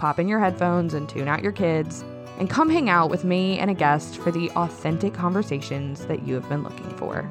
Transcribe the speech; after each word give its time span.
pop 0.00 0.18
in 0.18 0.26
your 0.26 0.40
headphones 0.40 0.94
and 0.94 1.06
tune 1.08 1.28
out 1.28 1.42
your 1.42 1.52
kids, 1.52 2.02
and 2.38 2.48
come 2.48 2.70
hang 2.70 2.88
out 2.88 3.10
with 3.10 3.22
me 3.22 3.58
and 3.58 3.70
a 3.70 3.74
guest 3.74 4.16
for 4.16 4.30
the 4.30 4.50
authentic 4.52 5.12
conversations 5.12 6.06
that 6.06 6.26
you 6.26 6.34
have 6.34 6.48
been 6.48 6.62
looking 6.62 6.88
for. 6.96 7.28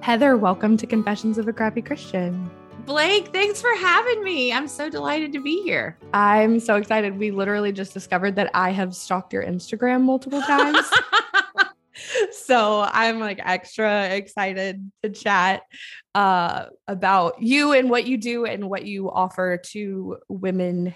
Heather, 0.00 0.36
welcome 0.36 0.76
to 0.76 0.86
Confessions 0.86 1.38
of 1.38 1.48
a 1.48 1.52
Crappy 1.52 1.82
Christian. 1.82 2.48
Blake, 2.86 3.28
thanks 3.28 3.60
for 3.60 3.74
having 3.76 4.22
me. 4.22 4.52
I'm 4.52 4.68
so 4.68 4.88
delighted 4.88 5.32
to 5.32 5.42
be 5.42 5.62
here. 5.62 5.98
I'm 6.14 6.60
so 6.60 6.76
excited. 6.76 7.18
We 7.18 7.32
literally 7.32 7.72
just 7.72 7.92
discovered 7.94 8.36
that 8.36 8.50
I 8.54 8.70
have 8.70 8.94
stalked 8.94 9.32
your 9.32 9.42
Instagram 9.42 10.02
multiple 10.02 10.42
times. 10.46 10.88
so 12.32 12.86
I'm 12.90 13.20
like 13.20 13.40
extra 13.44 14.06
excited 14.06 14.90
to 15.02 15.10
chat 15.10 15.62
uh, 16.14 16.66
about 16.88 17.42
you 17.42 17.72
and 17.72 17.90
what 17.90 18.06
you 18.06 18.16
do 18.16 18.44
and 18.44 18.68
what 18.68 18.84
you 18.84 19.10
offer 19.10 19.58
to 19.72 20.18
women 20.28 20.94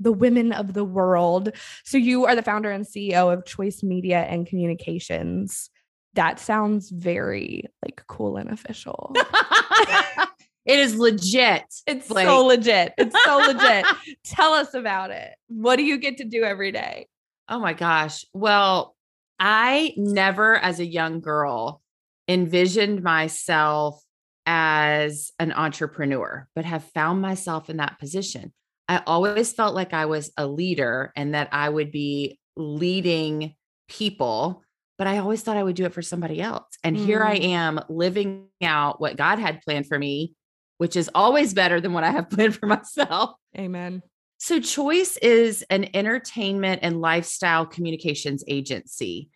the 0.00 0.12
women 0.12 0.52
of 0.52 0.72
the 0.74 0.84
world. 0.84 1.50
So 1.84 1.96
you 1.98 2.26
are 2.26 2.34
the 2.34 2.42
founder 2.42 2.70
and 2.70 2.84
CEO 2.84 3.32
of 3.32 3.46
Choice 3.46 3.82
Media 3.82 4.18
and 4.22 4.46
Communications. 4.46 5.70
That 6.14 6.38
sounds 6.38 6.90
very 6.90 7.64
like 7.82 8.02
cool 8.06 8.36
and 8.36 8.50
official. 8.50 9.12
it 10.66 10.78
is 10.78 10.96
legit. 10.96 11.64
It's 11.86 12.08
Blake. 12.08 12.26
so 12.26 12.44
legit. 12.44 12.94
It's 12.98 13.16
so 13.24 13.36
legit. 13.38 13.86
Tell 14.24 14.52
us 14.52 14.74
about 14.74 15.10
it. 15.10 15.34
What 15.48 15.76
do 15.76 15.84
you 15.84 15.98
get 15.98 16.18
to 16.18 16.24
do 16.24 16.42
every 16.44 16.72
day? 16.72 17.08
Oh 17.48 17.60
my 17.60 17.72
gosh. 17.72 18.24
Well, 18.32 18.93
I 19.38 19.94
never, 19.96 20.56
as 20.56 20.80
a 20.80 20.86
young 20.86 21.20
girl, 21.20 21.82
envisioned 22.28 23.02
myself 23.02 24.02
as 24.46 25.32
an 25.38 25.52
entrepreneur, 25.52 26.48
but 26.54 26.64
have 26.64 26.84
found 26.92 27.20
myself 27.20 27.70
in 27.70 27.78
that 27.78 27.98
position. 27.98 28.52
I 28.88 29.02
always 29.06 29.52
felt 29.52 29.74
like 29.74 29.94
I 29.94 30.06
was 30.06 30.30
a 30.36 30.46
leader 30.46 31.12
and 31.16 31.34
that 31.34 31.48
I 31.52 31.68
would 31.68 31.90
be 31.90 32.38
leading 32.56 33.54
people, 33.88 34.62
but 34.98 35.06
I 35.06 35.18
always 35.18 35.42
thought 35.42 35.56
I 35.56 35.62
would 35.62 35.76
do 35.76 35.86
it 35.86 35.94
for 35.94 36.02
somebody 36.02 36.40
else. 36.40 36.66
And 36.82 36.96
mm. 36.96 37.04
here 37.04 37.22
I 37.22 37.38
mm. 37.38 37.44
am 37.44 37.80
living 37.88 38.48
out 38.62 39.00
what 39.00 39.16
God 39.16 39.38
had 39.38 39.62
planned 39.62 39.86
for 39.86 39.98
me, 39.98 40.34
which 40.78 40.96
is 40.96 41.10
always 41.14 41.54
better 41.54 41.80
than 41.80 41.92
what 41.92 42.04
I 42.04 42.10
have 42.10 42.30
planned 42.30 42.56
for 42.56 42.66
myself. 42.66 43.30
Amen. 43.56 44.02
So, 44.44 44.60
Choice 44.60 45.16
is 45.16 45.64
an 45.70 45.88
entertainment 45.94 46.80
and 46.82 47.00
lifestyle 47.00 47.64
communications 47.64 48.44
agency. 48.46 49.30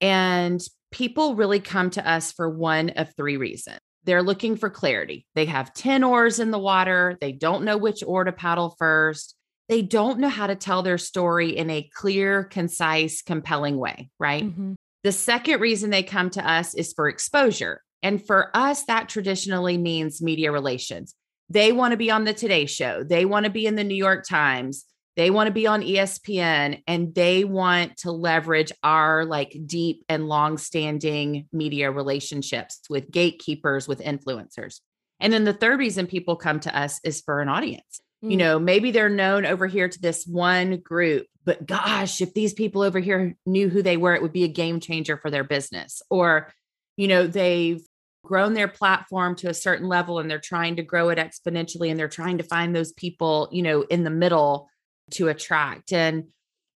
And 0.00 0.58
people 0.90 1.34
really 1.34 1.60
come 1.60 1.90
to 1.90 2.10
us 2.10 2.32
for 2.32 2.48
one 2.48 2.88
of 2.96 3.14
three 3.14 3.36
reasons. 3.36 3.78
They're 4.04 4.22
looking 4.22 4.56
for 4.56 4.70
clarity. 4.70 5.26
They 5.34 5.44
have 5.44 5.74
10 5.74 6.02
oars 6.02 6.40
in 6.40 6.50
the 6.50 6.58
water. 6.58 7.18
They 7.20 7.30
don't 7.30 7.64
know 7.64 7.76
which 7.76 8.02
oar 8.06 8.24
to 8.24 8.32
paddle 8.32 8.74
first. 8.78 9.34
They 9.68 9.82
don't 9.82 10.18
know 10.18 10.30
how 10.30 10.46
to 10.46 10.56
tell 10.56 10.80
their 10.80 10.96
story 10.96 11.54
in 11.54 11.68
a 11.68 11.86
clear, 11.92 12.44
concise, 12.44 13.20
compelling 13.20 13.76
way, 13.76 14.08
right? 14.18 14.44
Mm-hmm. 14.44 14.72
The 15.02 15.12
second 15.12 15.60
reason 15.60 15.90
they 15.90 16.02
come 16.02 16.30
to 16.30 16.50
us 16.50 16.72
is 16.72 16.94
for 16.94 17.10
exposure. 17.10 17.82
And 18.02 18.26
for 18.26 18.50
us, 18.56 18.84
that 18.86 19.10
traditionally 19.10 19.76
means 19.76 20.22
media 20.22 20.52
relations. 20.52 21.14
They 21.50 21.72
want 21.72 21.92
to 21.92 21.96
be 21.96 22.10
on 22.10 22.24
the 22.24 22.34
Today 22.34 22.66
Show. 22.66 23.04
They 23.04 23.24
want 23.24 23.44
to 23.44 23.50
be 23.50 23.66
in 23.66 23.76
the 23.76 23.84
New 23.84 23.94
York 23.94 24.24
Times. 24.28 24.84
They 25.16 25.30
want 25.30 25.46
to 25.46 25.52
be 25.52 25.66
on 25.66 25.82
ESPN 25.82 26.82
and 26.86 27.14
they 27.14 27.44
want 27.44 27.98
to 27.98 28.10
leverage 28.10 28.72
our 28.82 29.24
like 29.24 29.56
deep 29.66 30.04
and 30.08 30.28
long-standing 30.28 31.48
media 31.52 31.90
relationships 31.90 32.80
with 32.90 33.10
gatekeepers, 33.10 33.86
with 33.86 34.00
influencers. 34.00 34.80
And 35.20 35.32
then 35.32 35.44
the 35.44 35.52
third 35.52 35.78
reason 35.78 36.06
people 36.06 36.36
come 36.36 36.58
to 36.60 36.76
us 36.76 37.00
is 37.04 37.20
for 37.20 37.40
an 37.40 37.48
audience. 37.48 38.00
Mm. 38.24 38.30
You 38.32 38.36
know, 38.38 38.58
maybe 38.58 38.90
they're 38.90 39.08
known 39.08 39.46
over 39.46 39.66
here 39.66 39.88
to 39.88 40.00
this 40.00 40.26
one 40.26 40.78
group, 40.78 41.26
but 41.44 41.64
gosh, 41.64 42.20
if 42.20 42.34
these 42.34 42.52
people 42.52 42.82
over 42.82 42.98
here 42.98 43.36
knew 43.46 43.68
who 43.68 43.82
they 43.82 43.96
were, 43.96 44.14
it 44.14 44.22
would 44.22 44.32
be 44.32 44.44
a 44.44 44.48
game 44.48 44.80
changer 44.80 45.16
for 45.16 45.30
their 45.30 45.44
business. 45.44 46.02
Or, 46.10 46.52
you 46.96 47.06
know, 47.06 47.26
they've 47.26 47.82
grown 48.24 48.54
their 48.54 48.68
platform 48.68 49.36
to 49.36 49.48
a 49.48 49.54
certain 49.54 49.86
level 49.86 50.18
and 50.18 50.28
they're 50.28 50.38
trying 50.40 50.76
to 50.76 50.82
grow 50.82 51.10
it 51.10 51.18
exponentially 51.18 51.90
and 51.90 52.00
they're 52.00 52.08
trying 52.08 52.38
to 52.38 52.44
find 52.44 52.74
those 52.74 52.92
people, 52.92 53.48
you 53.52 53.62
know, 53.62 53.82
in 53.82 54.02
the 54.02 54.10
middle 54.10 54.68
to 55.12 55.28
attract. 55.28 55.92
And 55.92 56.24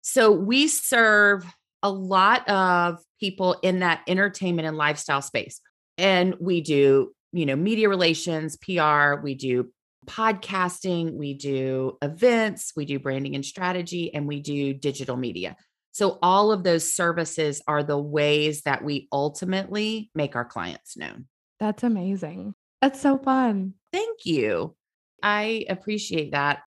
so 0.03 0.31
we 0.31 0.69
serve 0.69 1.45
a 1.83 1.91
lot 1.91 2.49
of 2.49 2.99
people 3.19 3.57
in 3.63 3.81
that 3.81 4.03
entertainment 4.07 4.69
and 4.69 4.77
lifestyle 4.77 5.23
space. 5.23 5.61
And 5.97 6.35
we 6.41 6.61
do, 6.61 7.13
you 7.33 7.47
know, 7.47 7.57
media 7.57 7.89
relations, 7.89 8.57
PR, 8.57 9.21
we 9.23 9.35
do 9.35 9.71
podcasting, 10.07 11.15
we 11.15 11.35
do 11.35 11.99
events, 12.03 12.73
we 12.77 12.85
do 12.85 12.99
branding 12.99 13.35
and 13.35 13.45
strategy, 13.45 14.15
and 14.15 14.27
we 14.27 14.41
do 14.41 14.73
digital 14.75 15.17
media. 15.17 15.57
So 15.93 16.19
all 16.23 16.53
of 16.53 16.63
those 16.63 16.95
services 16.95 17.61
are 17.67 17.83
the 17.83 17.99
ways 17.99 18.63
that 18.63 18.85
we 18.85 19.09
ultimately 19.13 20.11
make 20.15 20.37
our 20.37 20.45
clients 20.45 20.97
known. 20.97 21.27
That's 21.61 21.83
amazing. 21.83 22.55
That's 22.81 23.01
so 23.01 23.19
fun. 23.19 23.75
Thank 23.93 24.25
you. 24.25 24.77
I 25.23 25.65
appreciate 25.69 26.33
that. 26.33 26.61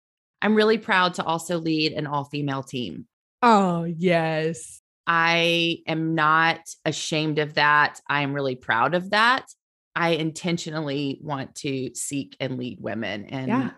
I'm 0.43 0.55
really 0.55 0.79
proud 0.79 1.15
to 1.15 1.25
also 1.25 1.59
lead 1.59 1.93
an 1.93 2.07
all 2.07 2.25
female 2.25 2.63
team. 2.63 3.07
Oh, 3.43 3.85
yes. 3.85 4.81
I 5.07 5.79
am 5.87 6.15
not 6.15 6.61
ashamed 6.85 7.39
of 7.39 7.55
that. 7.55 8.01
I 8.09 8.23
am 8.23 8.33
really 8.33 8.57
proud 8.57 8.95
of 8.95 9.11
that. 9.11 9.47
I 9.95 10.11
intentionally 10.11 11.19
want 11.23 11.55
to 11.57 11.95
seek 11.95 12.37
and 12.41 12.59
lead 12.59 12.79
women 12.81 13.27
and 13.27 13.49
yeah. 13.49 13.71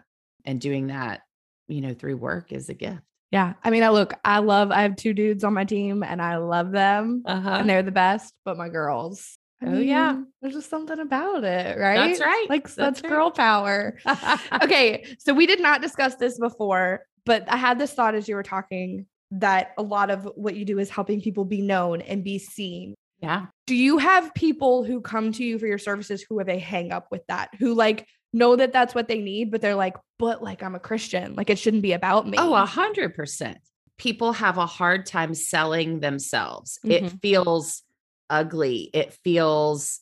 and 0.44 0.60
doing 0.60 0.88
that, 0.88 1.22
you 1.68 1.80
know, 1.80 1.94
through 1.94 2.16
work 2.16 2.52
is 2.52 2.68
a 2.68 2.74
gift. 2.74 3.00
Yeah. 3.30 3.54
I 3.64 3.70
mean, 3.70 3.82
I 3.82 3.88
look, 3.88 4.12
I 4.24 4.40
love, 4.40 4.70
I 4.70 4.82
have 4.82 4.94
two 4.94 5.14
dudes 5.14 5.42
on 5.42 5.54
my 5.54 5.64
team 5.64 6.02
and 6.02 6.20
I 6.20 6.36
love 6.36 6.70
them 6.70 7.22
uh-huh. 7.24 7.56
and 7.60 7.68
they're 7.68 7.82
the 7.82 7.90
best, 7.90 8.34
but 8.44 8.58
my 8.58 8.68
girls, 8.68 9.38
I 9.62 9.66
oh, 9.66 9.70
mean, 9.70 9.88
yeah. 9.88 10.20
There's 10.40 10.54
just 10.54 10.70
something 10.70 10.98
about 10.98 11.44
it, 11.44 11.78
right? 11.78 12.08
That's 12.08 12.20
right. 12.20 12.46
Like 12.48 12.64
that's, 12.64 12.74
that's 12.74 13.02
right. 13.02 13.10
girl 13.10 13.30
power. 13.30 13.96
okay. 14.62 15.06
So 15.18 15.32
we 15.34 15.46
did 15.46 15.60
not 15.60 15.80
discuss 15.80 16.16
this 16.16 16.38
before, 16.38 17.06
but 17.24 17.44
I 17.48 17.56
had 17.56 17.78
this 17.78 17.92
thought 17.92 18.14
as 18.14 18.28
you 18.28 18.34
were 18.34 18.42
talking 18.42 19.06
that 19.32 19.72
a 19.78 19.82
lot 19.82 20.10
of 20.10 20.28
what 20.34 20.56
you 20.56 20.64
do 20.64 20.78
is 20.78 20.90
helping 20.90 21.20
people 21.20 21.44
be 21.44 21.62
known 21.62 22.00
and 22.00 22.24
be 22.24 22.38
seen. 22.38 22.94
Yeah. 23.20 23.46
Do 23.66 23.76
you 23.76 23.98
have 23.98 24.34
people 24.34 24.82
who 24.84 25.00
come 25.00 25.32
to 25.32 25.44
you 25.44 25.58
for 25.58 25.66
your 25.66 25.78
services 25.78 26.24
who 26.28 26.38
have 26.38 26.48
a 26.48 26.58
hang 26.58 26.90
up 26.90 27.06
with 27.10 27.24
that, 27.28 27.50
who 27.58 27.74
like 27.74 28.06
know 28.32 28.56
that 28.56 28.72
that's 28.72 28.94
what 28.94 29.06
they 29.06 29.20
need, 29.20 29.50
but 29.50 29.60
they're 29.60 29.76
like, 29.76 29.96
but 30.18 30.42
like 30.42 30.62
I'm 30.62 30.74
a 30.74 30.80
Christian, 30.80 31.34
like 31.34 31.48
it 31.48 31.58
shouldn't 31.58 31.82
be 31.82 31.92
about 31.92 32.28
me. 32.28 32.36
Oh, 32.38 32.54
a 32.54 32.66
hundred 32.66 33.14
percent. 33.14 33.58
People 33.96 34.32
have 34.32 34.58
a 34.58 34.66
hard 34.66 35.06
time 35.06 35.34
selling 35.34 36.00
themselves. 36.00 36.80
Mm-hmm. 36.84 37.06
It 37.06 37.12
feels 37.20 37.82
ugly. 38.32 38.90
It 38.92 39.12
feels 39.22 40.00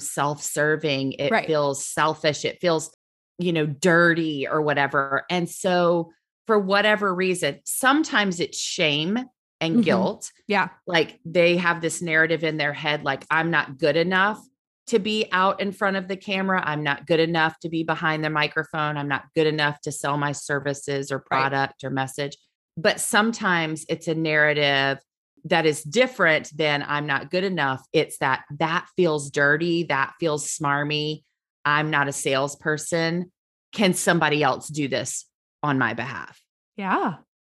self-serving. 0.00 1.12
It 1.12 1.30
right. 1.30 1.46
feels 1.46 1.84
selfish. 1.84 2.46
It 2.46 2.58
feels, 2.60 2.96
you 3.38 3.52
know, 3.52 3.66
dirty 3.66 4.48
or 4.48 4.62
whatever. 4.62 5.24
And 5.28 5.50
so 5.50 6.12
for 6.46 6.58
whatever 6.58 7.14
reason, 7.14 7.60
sometimes 7.64 8.40
it's 8.40 8.58
shame 8.58 9.18
and 9.60 9.74
mm-hmm. 9.74 9.82
guilt. 9.82 10.32
Yeah. 10.48 10.68
Like 10.86 11.20
they 11.24 11.56
have 11.56 11.80
this 11.80 12.00
narrative 12.00 12.44
in 12.44 12.56
their 12.56 12.72
head 12.72 13.04
like 13.04 13.24
I'm 13.30 13.50
not 13.50 13.78
good 13.78 13.96
enough 13.96 14.40
to 14.88 14.98
be 14.98 15.26
out 15.30 15.60
in 15.60 15.70
front 15.72 15.96
of 15.96 16.08
the 16.08 16.16
camera. 16.16 16.62
I'm 16.64 16.82
not 16.82 17.06
good 17.06 17.20
enough 17.20 17.58
to 17.60 17.68
be 17.68 17.84
behind 17.84 18.24
the 18.24 18.30
microphone. 18.30 18.96
I'm 18.96 19.08
not 19.08 19.24
good 19.34 19.46
enough 19.46 19.80
to 19.82 19.92
sell 19.92 20.16
my 20.18 20.32
services 20.32 21.12
or 21.12 21.20
product 21.20 21.82
right. 21.82 21.88
or 21.88 21.90
message. 21.90 22.36
But 22.76 23.00
sometimes 23.00 23.84
it's 23.88 24.08
a 24.08 24.14
narrative 24.14 24.98
that 25.44 25.66
is 25.66 25.82
different 25.82 26.56
than 26.56 26.84
I'm 26.86 27.06
not 27.06 27.30
good 27.30 27.44
enough. 27.44 27.82
It's 27.92 28.18
that 28.18 28.44
that 28.58 28.86
feels 28.96 29.30
dirty, 29.30 29.84
that 29.84 30.14
feels 30.20 30.46
smarmy. 30.46 31.22
I'm 31.64 31.90
not 31.90 32.08
a 32.08 32.12
salesperson. 32.12 33.32
Can 33.72 33.94
somebody 33.94 34.42
else 34.42 34.68
do 34.68 34.88
this 34.88 35.26
on 35.62 35.78
my 35.78 35.94
behalf? 35.94 36.40
Yeah. 36.76 37.14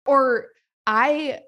Or 0.06 0.48
I 0.86 1.40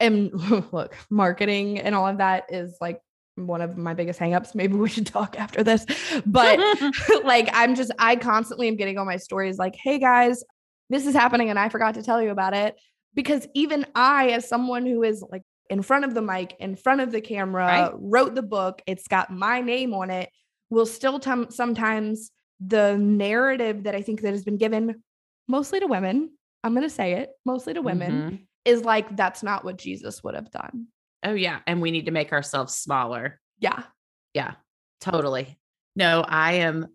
am 0.00 0.28
look, 0.72 0.96
marketing 1.10 1.78
and 1.78 1.94
all 1.94 2.06
of 2.06 2.18
that 2.18 2.46
is 2.50 2.76
like 2.80 3.00
one 3.36 3.62
of 3.62 3.78
my 3.78 3.94
biggest 3.94 4.20
hangups. 4.20 4.54
Maybe 4.54 4.74
we 4.74 4.88
should 4.88 5.06
talk 5.06 5.38
after 5.38 5.62
this. 5.62 5.86
But 6.26 6.58
like 7.24 7.48
I'm 7.52 7.74
just 7.74 7.92
I 7.98 8.16
constantly 8.16 8.68
am 8.68 8.76
getting 8.76 8.98
on 8.98 9.06
my 9.06 9.16
stories 9.16 9.58
like, 9.58 9.74
"Hey 9.76 9.98
guys, 9.98 10.44
this 10.90 11.06
is 11.06 11.14
happening 11.14 11.50
and 11.50 11.58
I 11.58 11.68
forgot 11.68 11.94
to 11.94 12.02
tell 12.02 12.22
you 12.22 12.30
about 12.30 12.54
it." 12.54 12.76
Because 13.14 13.46
even 13.54 13.86
I 13.94 14.30
as 14.30 14.48
someone 14.48 14.86
who 14.86 15.02
is 15.02 15.22
like 15.30 15.42
in 15.72 15.80
front 15.80 16.04
of 16.04 16.12
the 16.12 16.20
mic, 16.20 16.54
in 16.60 16.76
front 16.76 17.00
of 17.00 17.10
the 17.10 17.20
camera, 17.22 17.64
right. 17.64 17.92
wrote 17.94 18.34
the 18.34 18.42
book, 18.42 18.82
it's 18.86 19.08
got 19.08 19.30
my 19.30 19.62
name 19.62 19.94
on 19.94 20.10
it, 20.10 20.28
will 20.68 20.84
still 20.84 21.18
t- 21.18 21.46
sometimes 21.48 22.30
the 22.60 22.98
narrative 22.98 23.84
that 23.84 23.94
I 23.94 24.02
think 24.02 24.20
that 24.20 24.32
has 24.32 24.44
been 24.44 24.58
given 24.58 25.02
mostly 25.48 25.80
to 25.80 25.86
women, 25.86 26.30
I'm 26.62 26.74
going 26.74 26.86
to 26.86 26.94
say 26.94 27.14
it, 27.14 27.30
mostly 27.46 27.72
to 27.72 27.80
women, 27.80 28.12
mm-hmm. 28.12 28.36
is 28.66 28.84
like 28.84 29.16
that's 29.16 29.42
not 29.42 29.64
what 29.64 29.78
Jesus 29.78 30.22
would 30.22 30.34
have 30.34 30.50
done. 30.50 30.88
Oh 31.24 31.32
yeah, 31.32 31.60
and 31.66 31.80
we 31.80 31.90
need 31.90 32.04
to 32.04 32.12
make 32.12 32.32
ourselves 32.32 32.74
smaller. 32.74 33.40
Yeah. 33.58 33.84
Yeah. 34.34 34.52
Totally. 35.00 35.58
No, 35.96 36.20
I 36.20 36.54
am 36.54 36.88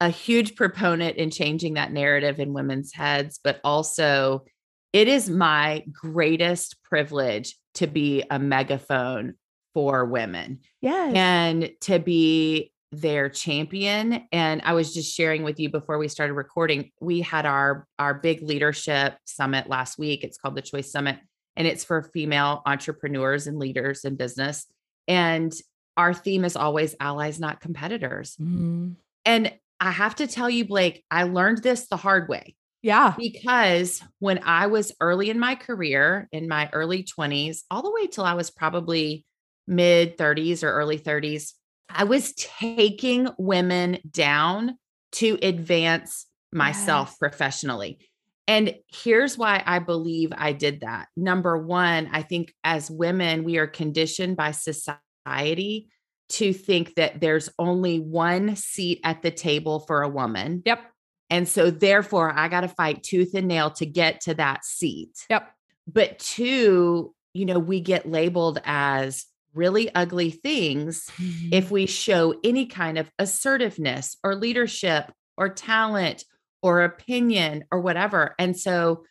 a 0.00 0.08
huge 0.08 0.56
proponent 0.56 1.18
in 1.18 1.30
changing 1.30 1.74
that 1.74 1.92
narrative 1.92 2.40
in 2.40 2.52
women's 2.52 2.92
heads, 2.92 3.38
but 3.44 3.60
also 3.62 4.44
it 4.92 5.06
is 5.06 5.30
my 5.30 5.84
greatest 5.92 6.82
privilege 6.82 7.56
to 7.74 7.86
be 7.86 8.24
a 8.30 8.38
megaphone 8.38 9.34
for 9.74 10.04
women. 10.04 10.60
Yes. 10.80 11.14
And 11.14 11.70
to 11.82 11.98
be 11.98 12.72
their 13.00 13.28
champion 13.28 14.24
and 14.30 14.62
i 14.64 14.72
was 14.72 14.94
just 14.94 15.12
sharing 15.12 15.42
with 15.42 15.58
you 15.58 15.68
before 15.68 15.98
we 15.98 16.08
started 16.08 16.34
recording 16.34 16.90
we 17.00 17.20
had 17.20 17.44
our 17.44 17.86
our 17.98 18.14
big 18.14 18.42
leadership 18.42 19.16
summit 19.24 19.68
last 19.68 19.98
week 19.98 20.22
it's 20.22 20.38
called 20.38 20.54
the 20.54 20.62
choice 20.62 20.92
summit 20.92 21.18
and 21.56 21.66
it's 21.66 21.84
for 21.84 22.02
female 22.02 22.62
entrepreneurs 22.66 23.46
and 23.46 23.58
leaders 23.58 24.04
in 24.04 24.16
business 24.16 24.66
and 25.08 25.52
our 25.96 26.14
theme 26.14 26.44
is 26.44 26.56
always 26.56 26.94
allies 27.00 27.40
not 27.40 27.60
competitors 27.60 28.36
mm-hmm. 28.40 28.90
and 29.24 29.52
i 29.80 29.90
have 29.90 30.14
to 30.14 30.26
tell 30.26 30.48
you 30.48 30.64
blake 30.64 31.04
i 31.10 31.24
learned 31.24 31.62
this 31.62 31.88
the 31.88 31.96
hard 31.96 32.28
way 32.28 32.54
yeah 32.84 33.14
because 33.18 34.00
when 34.20 34.38
i 34.44 34.68
was 34.68 34.92
early 35.00 35.28
in 35.28 35.40
my 35.40 35.56
career 35.56 36.28
in 36.30 36.46
my 36.46 36.70
early 36.72 37.02
20s 37.02 37.62
all 37.70 37.82
the 37.82 37.90
way 37.90 38.06
till 38.06 38.24
i 38.24 38.34
was 38.34 38.50
probably 38.50 39.24
mid 39.66 40.16
30s 40.16 40.62
or 40.62 40.70
early 40.70 40.98
30s 40.98 41.54
I 41.88 42.04
was 42.04 42.32
taking 42.34 43.28
women 43.38 43.98
down 44.08 44.78
to 45.12 45.38
advance 45.42 46.26
myself 46.52 47.10
yes. 47.10 47.18
professionally. 47.18 47.98
And 48.46 48.74
here's 48.88 49.38
why 49.38 49.62
I 49.64 49.78
believe 49.78 50.32
I 50.36 50.52
did 50.52 50.80
that. 50.80 51.08
Number 51.16 51.56
one, 51.56 52.10
I 52.12 52.22
think 52.22 52.52
as 52.62 52.90
women, 52.90 53.44
we 53.44 53.56
are 53.58 53.66
conditioned 53.66 54.36
by 54.36 54.50
society 54.50 55.88
to 56.30 56.52
think 56.52 56.94
that 56.96 57.20
there's 57.20 57.48
only 57.58 58.00
one 58.00 58.56
seat 58.56 59.00
at 59.04 59.22
the 59.22 59.30
table 59.30 59.80
for 59.80 60.02
a 60.02 60.08
woman. 60.08 60.62
Yep. 60.66 60.80
And 61.30 61.48
so, 61.48 61.70
therefore, 61.70 62.32
I 62.34 62.48
got 62.48 62.60
to 62.60 62.68
fight 62.68 63.02
tooth 63.02 63.34
and 63.34 63.48
nail 63.48 63.70
to 63.72 63.86
get 63.86 64.20
to 64.22 64.34
that 64.34 64.64
seat. 64.64 65.26
Yep. 65.30 65.50
But 65.86 66.18
two, 66.18 67.14
you 67.32 67.46
know, 67.46 67.58
we 67.58 67.80
get 67.80 68.08
labeled 68.10 68.60
as 68.64 69.26
really 69.54 69.94
ugly 69.94 70.30
things 70.30 71.08
mm-hmm. 71.16 71.48
if 71.52 71.70
we 71.70 71.86
show 71.86 72.34
any 72.44 72.66
kind 72.66 72.98
of 72.98 73.10
assertiveness 73.18 74.16
or 74.24 74.34
leadership 74.34 75.12
or 75.36 75.48
talent 75.48 76.24
or 76.62 76.82
opinion 76.82 77.64
or 77.70 77.80
whatever. 77.80 78.34
And 78.38 78.56
so, 78.58 79.04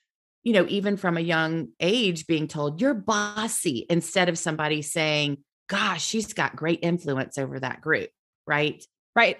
you 0.43 0.53
know, 0.53 0.65
even 0.67 0.97
from 0.97 1.17
a 1.17 1.21
young 1.21 1.69
age, 1.79 2.27
being 2.27 2.47
told 2.47 2.81
you're 2.81 2.93
bossy 2.93 3.85
instead 3.89 4.27
of 4.27 4.37
somebody 4.37 4.81
saying, 4.81 5.37
gosh, 5.67 6.05
she's 6.05 6.33
got 6.33 6.55
great 6.55 6.79
influence 6.81 7.37
over 7.37 7.59
that 7.59 7.81
group. 7.81 8.09
Right. 8.45 8.83
Right. 9.15 9.37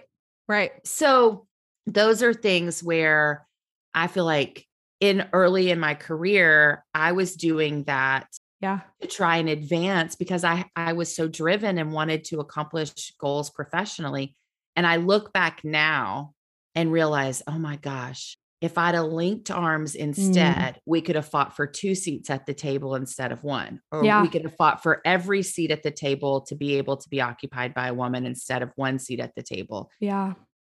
Right. 0.47 0.71
So, 0.85 1.47
those 1.85 2.24
are 2.24 2.33
things 2.33 2.83
where 2.83 3.45
I 3.94 4.07
feel 4.07 4.25
like 4.25 4.65
in 5.00 5.27
early 5.33 5.69
in 5.69 5.80
my 5.80 5.95
career, 5.95 6.85
I 6.94 7.12
was 7.12 7.35
doing 7.35 7.83
that 7.83 8.27
yeah 8.63 8.80
to 9.01 9.07
try 9.07 9.38
and 9.38 9.50
advance 9.50 10.15
because 10.15 10.44
i 10.44 10.65
i 10.75 10.94
was 10.94 11.13
so 11.13 11.27
driven 11.27 11.77
and 11.77 11.91
wanted 11.91 12.24
to 12.24 12.39
accomplish 12.39 13.13
goals 13.19 13.50
professionally 13.50 14.35
and 14.75 14.88
i 14.88 14.95
look 14.95 15.33
back 15.33 15.62
now 15.63 16.31
and 16.74 16.91
realize 16.91 17.44
oh 17.45 17.59
my 17.59 17.75
gosh 17.75 18.38
if 18.62 18.77
i'd 18.77 18.95
have 18.95 19.06
linked 19.06 19.51
arms 19.51 19.95
mm. 19.95 20.00
instead 20.00 20.75
mm. 20.75 20.80
we 20.85 21.01
could 21.01 21.15
have 21.15 21.27
fought 21.27 21.56
for 21.56 21.68
two 21.68 21.94
seats 21.94 22.30
at 22.30 22.45
the 22.45 22.53
table 22.53 22.95
instead 22.95 23.33
of 23.33 23.44
one 23.44 23.81
or 23.91 24.06
yeah. 24.06 24.21
we 24.21 24.30
could 24.30 24.44
have 24.44 24.56
fought 24.56 24.81
for 24.81 25.01
every 25.03 25.44
seat 25.44 25.69
at 25.69 25.83
the 25.83 25.91
table 25.91 26.39
to 26.39 26.56
be 26.56 26.77
able 26.77 26.95
to 26.95 27.09
be 27.09 27.19
occupied 27.19 27.74
by 27.74 27.89
a 27.89 27.94
woman 27.94 28.25
instead 28.25 28.62
of 28.62 28.71
one 28.77 28.97
seat 28.97 29.19
at 29.19 29.35
the 29.35 29.44
table 29.44 29.91
yeah 30.00 30.33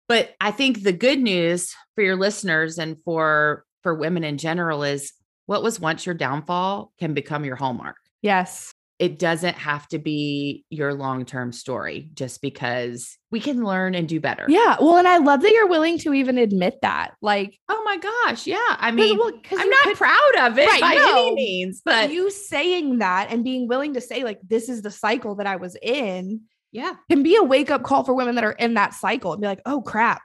but 0.09 0.35
i 0.41 0.51
think 0.51 0.83
the 0.83 0.91
good 0.91 1.19
news 1.19 1.73
for 1.95 2.01
your 2.01 2.17
listeners 2.17 2.77
and 2.77 2.97
for 3.06 3.63
for 3.81 3.95
women 3.95 4.25
in 4.25 4.38
general 4.38 4.83
is 4.83 5.13
what 5.45 5.63
was 5.63 5.79
once 5.79 6.06
your 6.06 6.13
downfall 6.13 6.91
can 7.00 7.15
become 7.15 7.44
your 7.44 7.56
hallmark. 7.56 7.95
Yes. 8.21 8.73
It 9.00 9.17
doesn't 9.17 9.56
have 9.56 9.88
to 9.88 9.97
be 9.97 10.65
your 10.69 10.94
long 10.94 11.25
term 11.25 11.51
story 11.53 12.11
just 12.13 12.39
because 12.41 13.17
we 13.31 13.39
can 13.39 13.63
learn 13.63 13.95
and 13.95 14.07
do 14.07 14.19
better. 14.19 14.45
Yeah. 14.47 14.75
Well, 14.79 14.97
and 14.97 15.07
I 15.07 15.17
love 15.17 15.41
that 15.41 15.51
you're 15.51 15.67
willing 15.67 15.97
to 16.00 16.13
even 16.13 16.38
admit 16.38 16.79
that. 16.83 17.15
Like, 17.21 17.57
oh 17.67 17.81
my 17.83 17.97
gosh. 17.97 18.45
Yeah. 18.45 18.59
I 18.67 18.91
mean, 18.91 19.17
well, 19.17 19.31
I'm 19.51 19.69
not 19.69 19.83
could, 19.85 19.97
proud 19.97 20.35
of 20.41 20.59
it 20.59 20.67
right, 20.67 20.81
by 20.81 20.94
no, 20.95 21.27
any 21.27 21.33
means, 21.33 21.81
but 21.83 22.11
you 22.11 22.29
saying 22.29 23.00
that 23.00 23.31
and 23.31 23.44
being 23.44 23.67
willing 23.67 23.94
to 23.94 24.01
say, 24.01 24.23
like, 24.23 24.39
this 24.45 24.69
is 24.69 24.83
the 24.83 24.91
cycle 24.91 25.35
that 25.35 25.47
I 25.47 25.56
was 25.56 25.77
in. 25.81 26.41
Yeah. 26.71 26.94
Can 27.10 27.24
be 27.24 27.36
a 27.36 27.44
wake 27.44 27.71
up 27.71 27.83
call 27.83 28.04
for 28.04 28.13
women 28.13 28.36
that 28.36 28.44
are 28.44 28.51
in 28.51 28.75
that 28.75 28.94
cycle 28.94 29.33
and 29.33 29.42
be 29.42 29.48
like, 29.48 29.62
oh 29.66 29.81
crap. 29.81 30.21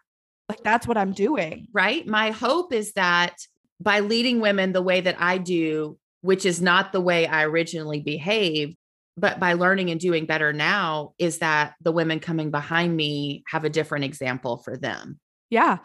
Like, 0.48 0.62
that's 0.62 0.86
what 0.86 0.98
I'm 0.98 1.12
doing. 1.12 1.68
Right. 1.72 2.06
My 2.06 2.30
hope 2.30 2.72
is 2.72 2.92
that 2.92 3.34
by 3.80 4.00
leading 4.00 4.40
women 4.40 4.72
the 4.72 4.82
way 4.82 5.00
that 5.00 5.16
I 5.18 5.38
do, 5.38 5.98
which 6.20 6.44
is 6.44 6.60
not 6.60 6.92
the 6.92 7.00
way 7.00 7.26
I 7.26 7.44
originally 7.44 8.00
behaved, 8.00 8.76
but 9.16 9.40
by 9.40 9.54
learning 9.54 9.90
and 9.90 9.98
doing 9.98 10.26
better 10.26 10.52
now, 10.52 11.14
is 11.18 11.38
that 11.38 11.74
the 11.80 11.92
women 11.92 12.20
coming 12.20 12.50
behind 12.50 12.94
me 12.94 13.42
have 13.46 13.64
a 13.64 13.70
different 13.70 14.04
example 14.04 14.58
for 14.58 14.76
them. 14.76 15.18
Yeah. 15.48 15.78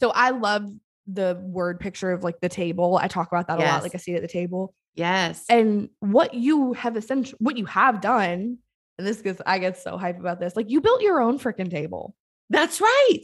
So 0.00 0.10
I 0.10 0.30
love 0.30 0.70
the 1.06 1.40
word 1.42 1.80
picture 1.80 2.12
of 2.12 2.22
like 2.22 2.40
the 2.40 2.48
table. 2.48 2.98
I 3.00 3.08
talk 3.08 3.28
about 3.28 3.48
that 3.48 3.58
yes. 3.58 3.68
a 3.68 3.72
lot, 3.72 3.82
like 3.82 3.94
a 3.94 3.98
seat 3.98 4.16
at 4.16 4.22
the 4.22 4.28
table. 4.28 4.74
Yes. 4.94 5.44
And 5.48 5.88
what 6.00 6.34
you 6.34 6.72
have 6.74 6.96
essentially, 6.96 7.38
what 7.40 7.56
you 7.56 7.66
have 7.66 8.00
done, 8.00 8.58
and 8.98 9.06
this 9.06 9.20
gets, 9.20 9.40
I 9.46 9.58
get 9.58 9.78
so 9.78 9.96
hype 9.96 10.18
about 10.18 10.40
this, 10.40 10.56
like 10.56 10.70
you 10.70 10.80
built 10.80 11.02
your 11.02 11.20
own 11.20 11.38
freaking 11.38 11.70
table. 11.70 12.14
That's 12.50 12.80
right 12.80 13.22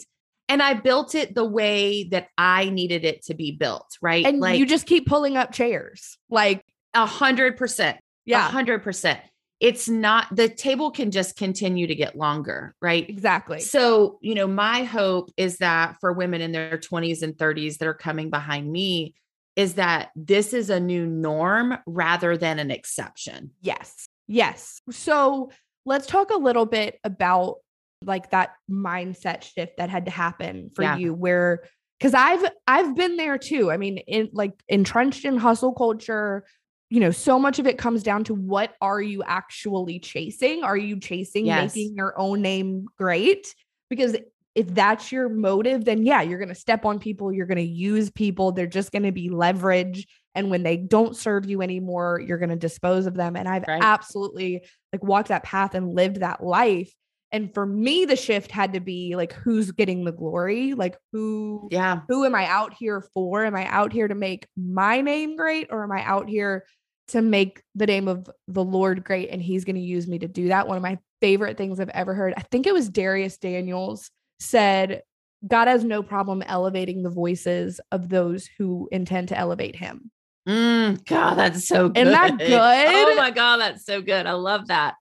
and 0.50 0.60
I 0.60 0.74
built 0.74 1.14
it 1.14 1.32
the 1.34 1.44
way 1.44 2.08
that 2.10 2.26
I 2.36 2.70
needed 2.70 3.04
it 3.04 3.24
to 3.26 3.34
be 3.34 3.52
built, 3.52 3.96
right? 4.02 4.26
And 4.26 4.40
like, 4.40 4.58
you 4.58 4.66
just 4.66 4.84
keep 4.84 5.06
pulling 5.06 5.36
up 5.36 5.52
chairs, 5.52 6.18
like 6.28 6.64
a 6.92 7.06
hundred 7.06 7.56
percent. 7.56 7.98
Yeah, 8.26 8.48
a 8.48 8.50
hundred 8.50 8.82
percent. 8.82 9.20
It's 9.60 9.88
not 9.88 10.26
the 10.34 10.48
table 10.48 10.90
can 10.90 11.12
just 11.12 11.36
continue 11.36 11.86
to 11.86 11.94
get 11.94 12.16
longer, 12.16 12.74
right? 12.82 13.08
Exactly. 13.08 13.60
So, 13.60 14.18
you 14.22 14.34
know, 14.34 14.48
my 14.48 14.82
hope 14.82 15.30
is 15.36 15.58
that 15.58 15.98
for 16.00 16.12
women 16.12 16.40
in 16.40 16.50
their 16.50 16.78
20s 16.78 17.22
and 17.22 17.34
30s 17.34 17.78
that 17.78 17.86
are 17.86 17.94
coming 17.94 18.30
behind 18.30 18.70
me, 18.70 19.14
is 19.56 19.74
that 19.74 20.10
this 20.16 20.54
is 20.54 20.70
a 20.70 20.80
new 20.80 21.06
norm 21.06 21.76
rather 21.86 22.36
than 22.36 22.58
an 22.58 22.70
exception. 22.70 23.50
Yes. 23.60 24.08
Yes. 24.30 24.80
So 24.92 25.50
let's 25.84 26.06
talk 26.06 26.30
a 26.30 26.38
little 26.38 26.64
bit 26.64 27.00
about 27.02 27.56
like 28.02 28.30
that 28.30 28.54
mindset 28.70 29.42
shift 29.42 29.76
that 29.78 29.90
had 29.90 30.04
to 30.04 30.10
happen 30.10 30.70
for 30.74 30.82
yeah. 30.82 30.96
you 30.96 31.12
where 31.12 31.64
because 31.98 32.14
I've 32.14 32.48
I've 32.66 32.94
been 32.94 33.16
there 33.16 33.38
too. 33.38 33.72
I 33.72 33.76
mean, 33.76 33.98
in 33.98 34.30
like 34.32 34.52
entrenched 34.68 35.24
in 35.24 35.36
hustle 35.36 35.72
culture, 35.72 36.44
you 36.90 37.00
know, 37.00 37.10
so 37.10 37.40
much 37.40 37.58
of 37.58 37.66
it 37.66 37.76
comes 37.76 38.04
down 38.04 38.22
to 38.24 38.34
what 38.34 38.74
are 38.80 39.02
you 39.02 39.24
actually 39.24 39.98
chasing? 39.98 40.62
Are 40.62 40.76
you 40.76 41.00
chasing 41.00 41.46
yes. 41.46 41.74
making 41.74 41.96
your 41.96 42.18
own 42.18 42.40
name 42.40 42.86
great? 42.96 43.52
Because 43.90 44.16
if 44.54 44.72
that's 44.72 45.10
your 45.10 45.28
motive, 45.28 45.84
then 45.84 46.04
yeah, 46.04 46.22
you're 46.22 46.38
going 46.38 46.48
to 46.48 46.54
step 46.54 46.84
on 46.84 47.00
people, 47.00 47.32
you're 47.32 47.46
going 47.46 47.58
to 47.58 47.62
use 47.64 48.10
people, 48.10 48.52
they're 48.52 48.66
just 48.68 48.92
going 48.92 49.02
to 49.02 49.12
be 49.12 49.28
leverage 49.28 50.06
and 50.34 50.50
when 50.50 50.62
they 50.62 50.76
don't 50.76 51.16
serve 51.16 51.48
you 51.48 51.62
anymore, 51.62 52.20
you're 52.24 52.38
going 52.38 52.50
to 52.50 52.56
dispose 52.56 53.06
of 53.06 53.14
them 53.14 53.36
and 53.36 53.48
I've 53.48 53.64
right. 53.66 53.82
absolutely 53.82 54.62
like 54.92 55.02
walked 55.02 55.28
that 55.28 55.44
path 55.44 55.74
and 55.74 55.94
lived 55.94 56.20
that 56.20 56.42
life 56.42 56.92
and 57.32 57.52
for 57.54 57.64
me 57.64 58.04
the 58.04 58.16
shift 58.16 58.50
had 58.50 58.72
to 58.72 58.80
be 58.80 59.14
like 59.14 59.32
who's 59.32 59.70
getting 59.70 60.04
the 60.04 60.12
glory? 60.12 60.74
Like 60.74 60.96
who 61.12 61.68
yeah. 61.70 62.00
who 62.08 62.24
am 62.24 62.34
i 62.34 62.46
out 62.46 62.74
here 62.74 63.04
for? 63.14 63.44
Am 63.44 63.54
i 63.54 63.66
out 63.66 63.92
here 63.92 64.08
to 64.08 64.14
make 64.14 64.46
my 64.56 65.00
name 65.00 65.36
great 65.36 65.68
or 65.70 65.84
am 65.84 65.92
i 65.92 66.02
out 66.02 66.28
here 66.28 66.64
to 67.08 67.22
make 67.22 67.62
the 67.74 67.86
name 67.86 68.06
of 68.06 68.30
the 68.46 68.62
lord 68.62 69.02
great 69.04 69.30
and 69.30 69.42
he's 69.42 69.64
going 69.64 69.76
to 69.76 69.82
use 69.82 70.06
me 70.06 70.18
to 70.18 70.28
do 70.28 70.48
that? 70.48 70.66
One 70.66 70.76
of 70.76 70.82
my 70.82 70.98
favorite 71.20 71.58
things 71.58 71.78
i've 71.78 71.90
ever 71.90 72.14
heard 72.14 72.32
i 72.36 72.40
think 72.50 72.66
it 72.66 72.72
was 72.72 72.88
Dharius 72.88 73.38
Daniels 73.38 74.10
said 74.38 75.02
god 75.46 75.68
has 75.68 75.84
no 75.84 76.02
problem 76.02 76.40
elevating 76.40 77.02
the 77.02 77.10
voices 77.10 77.78
of 77.92 78.08
those 78.08 78.48
who 78.56 78.88
intend 78.90 79.28
to 79.28 79.36
elevate 79.36 79.76
him 79.76 80.10
mm, 80.48 81.04
god 81.06 81.34
that's 81.34 81.66
so 81.66 81.88
good 81.88 82.06
isn't 82.06 82.12
that 82.12 82.38
good 82.38 82.50
oh 82.52 83.14
my 83.16 83.30
god 83.30 83.58
that's 83.58 83.84
so 83.84 84.00
good 84.00 84.26
i 84.26 84.32
love 84.32 84.68
that 84.68 84.94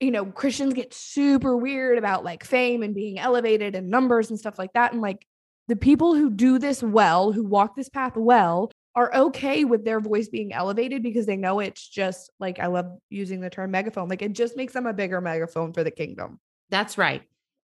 you 0.00 0.10
know, 0.10 0.26
Christians 0.26 0.74
get 0.74 0.92
super 0.92 1.56
weird 1.56 1.96
about 1.96 2.24
like 2.24 2.44
fame 2.44 2.82
and 2.82 2.94
being 2.94 3.18
elevated 3.18 3.74
and 3.74 3.88
numbers 3.88 4.28
and 4.28 4.38
stuff 4.38 4.58
like 4.58 4.72
that. 4.74 4.92
And 4.92 5.00
like 5.00 5.26
the 5.68 5.76
people 5.76 6.14
who 6.14 6.30
do 6.30 6.58
this 6.58 6.82
well, 6.82 7.32
who 7.32 7.44
walk 7.44 7.74
this 7.74 7.88
path 7.88 8.16
well, 8.16 8.70
are 8.94 9.14
okay 9.14 9.64
with 9.64 9.84
their 9.84 10.00
voice 10.00 10.28
being 10.28 10.52
elevated 10.52 11.02
because 11.02 11.26
they 11.26 11.36
know 11.36 11.58
it's 11.58 11.88
just 11.88 12.30
like 12.38 12.60
I 12.60 12.66
love 12.66 12.86
using 13.08 13.40
the 13.40 13.50
term 13.50 13.70
megaphone. 13.70 14.08
Like 14.08 14.22
it 14.22 14.34
just 14.34 14.56
makes 14.56 14.74
them 14.74 14.86
a 14.86 14.92
bigger 14.92 15.20
megaphone 15.20 15.72
for 15.72 15.82
the 15.82 15.90
kingdom. 15.90 16.38
That's 16.70 16.98
right. 16.98 17.22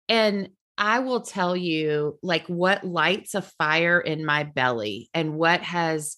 And 0.08 0.50
I 0.78 1.00
will 1.00 1.22
tell 1.22 1.58
you 1.58 2.18
like 2.24 2.48
what 2.48 2.86
lights 2.86 3.36
a 3.36 3.42
fire 3.42 4.00
in 4.00 4.26
my 4.26 4.44
belly 4.44 5.10
and 5.14 5.36
what 5.36 5.62
has 5.62 6.16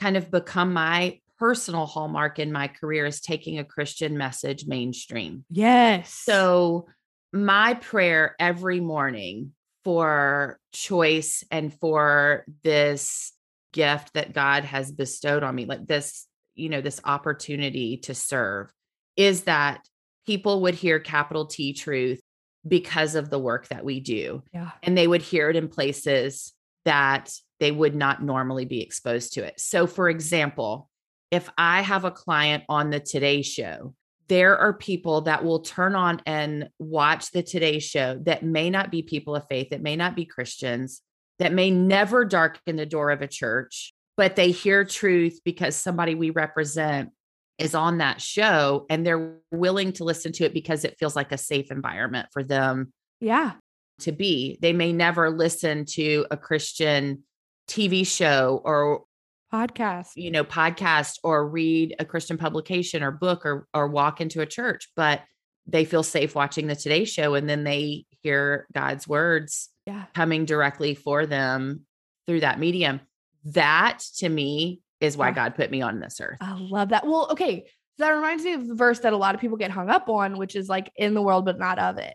kind 0.00 0.16
of 0.16 0.30
become 0.30 0.72
my 0.72 1.18
personal 1.38 1.86
hallmark 1.86 2.38
in 2.38 2.52
my 2.52 2.68
career 2.68 3.06
is 3.06 3.20
taking 3.20 3.58
a 3.58 3.64
Christian 3.64 4.16
message 4.18 4.66
mainstream. 4.66 5.44
Yes. 5.50 6.12
So, 6.12 6.86
my 7.32 7.74
prayer 7.74 8.34
every 8.40 8.80
morning 8.80 9.52
for 9.84 10.58
choice 10.72 11.44
and 11.50 11.72
for 11.72 12.44
this 12.64 13.32
gift 13.72 14.14
that 14.14 14.32
God 14.32 14.64
has 14.64 14.90
bestowed 14.90 15.42
on 15.42 15.54
me, 15.54 15.64
like 15.64 15.86
this, 15.86 16.26
you 16.56 16.68
know, 16.68 16.80
this 16.80 17.00
opportunity 17.04 17.98
to 17.98 18.14
serve, 18.14 18.70
is 19.16 19.44
that 19.44 19.86
people 20.26 20.62
would 20.62 20.74
hear 20.74 20.98
capital 20.98 21.46
T 21.46 21.72
truth 21.72 22.20
because 22.66 23.14
of 23.14 23.30
the 23.30 23.38
work 23.38 23.68
that 23.68 23.84
we 23.84 24.00
do. 24.00 24.42
Yeah. 24.52 24.70
And 24.82 24.98
they 24.98 25.06
would 25.06 25.22
hear 25.22 25.48
it 25.50 25.56
in 25.56 25.68
places 25.68 26.52
that 26.84 27.30
they 27.58 27.70
would 27.70 27.94
not 27.94 28.22
normally 28.22 28.64
be 28.64 28.80
exposed 28.80 29.34
to 29.34 29.44
it. 29.44 29.60
So, 29.60 29.86
for 29.86 30.08
example, 30.08 30.88
if 31.30 31.48
I 31.56 31.82
have 31.82 32.04
a 32.04 32.10
client 32.10 32.64
on 32.68 32.90
the 32.90 33.00
Today 33.00 33.42
Show, 33.42 33.94
there 34.28 34.56
are 34.56 34.72
people 34.72 35.22
that 35.22 35.44
will 35.44 35.60
turn 35.60 35.94
on 35.94 36.22
and 36.26 36.68
watch 36.78 37.30
the 37.30 37.42
Today 37.42 37.78
Show 37.78 38.18
that 38.24 38.42
may 38.42 38.70
not 38.70 38.90
be 38.90 39.02
people 39.02 39.34
of 39.36 39.46
faith, 39.48 39.70
that 39.70 39.82
may 39.82 39.96
not 39.96 40.16
be 40.16 40.24
Christians, 40.24 41.02
that 41.38 41.52
may 41.52 41.70
never 41.70 42.24
darken 42.24 42.76
the 42.76 42.86
door 42.86 43.10
of 43.10 43.22
a 43.22 43.28
church, 43.28 43.92
but 44.16 44.36
they 44.36 44.50
hear 44.50 44.84
truth 44.84 45.40
because 45.44 45.76
somebody 45.76 46.14
we 46.14 46.30
represent 46.30 47.10
is 47.58 47.74
on 47.74 47.98
that 47.98 48.22
show 48.22 48.86
and 48.88 49.06
they're 49.06 49.36
willing 49.50 49.92
to 49.92 50.04
listen 50.04 50.32
to 50.32 50.44
it 50.44 50.54
because 50.54 50.84
it 50.84 50.96
feels 50.98 51.14
like 51.14 51.30
a 51.30 51.38
safe 51.38 51.70
environment 51.70 52.26
for 52.32 52.42
them 52.42 52.90
yeah. 53.20 53.52
To 54.00 54.12
be. 54.12 54.58
They 54.60 54.72
may 54.72 54.92
never 54.92 55.30
listen 55.30 55.84
to 55.92 56.26
a 56.30 56.36
Christian 56.36 57.24
TV 57.68 58.06
show 58.06 58.60
or 58.64 59.04
Podcast. 59.52 60.10
you 60.14 60.30
know 60.30 60.44
podcast 60.44 61.18
or 61.24 61.48
read 61.48 61.96
a 61.98 62.04
Christian 62.04 62.38
publication 62.38 63.02
or 63.02 63.10
book 63.10 63.44
or 63.44 63.66
or 63.74 63.88
walk 63.88 64.20
into 64.20 64.40
a 64.40 64.46
church, 64.46 64.88
but 64.94 65.22
they 65.66 65.84
feel 65.84 66.02
safe 66.04 66.34
watching 66.36 66.66
the 66.68 66.76
Today 66.76 67.04
show 67.04 67.34
and 67.34 67.48
then 67.48 67.64
they 67.64 68.04
hear 68.22 68.66
God's 68.72 69.06
words 69.08 69.68
Yeah. 69.86 70.04
coming 70.14 70.44
directly 70.44 70.94
for 70.94 71.26
them 71.26 71.84
through 72.26 72.40
that 72.40 72.58
medium. 72.60 73.00
That 73.46 74.00
to 74.18 74.28
me 74.28 74.82
is 75.00 75.16
why 75.16 75.28
Yeah. 75.28 75.34
God 75.34 75.54
put 75.56 75.70
me 75.70 75.82
on 75.82 75.98
this 76.00 76.20
earth. 76.20 76.38
I 76.40 76.54
love 76.58 76.90
that. 76.90 77.04
Well, 77.06 77.28
okay. 77.32 77.66
That 77.98 78.10
reminds 78.10 78.44
me 78.44 78.52
of 78.54 78.66
the 78.68 78.74
verse 78.74 79.00
that 79.00 79.12
a 79.12 79.16
lot 79.16 79.34
of 79.34 79.40
people 79.40 79.56
get 79.58 79.70
hung 79.70 79.90
up 79.90 80.08
on, 80.08 80.38
which 80.38 80.54
is 80.56 80.68
like 80.68 80.90
in 80.96 81.12
the 81.14 81.22
world, 81.22 81.44
but 81.44 81.58
not 81.58 81.78
of 81.78 81.98
it. 81.98 82.14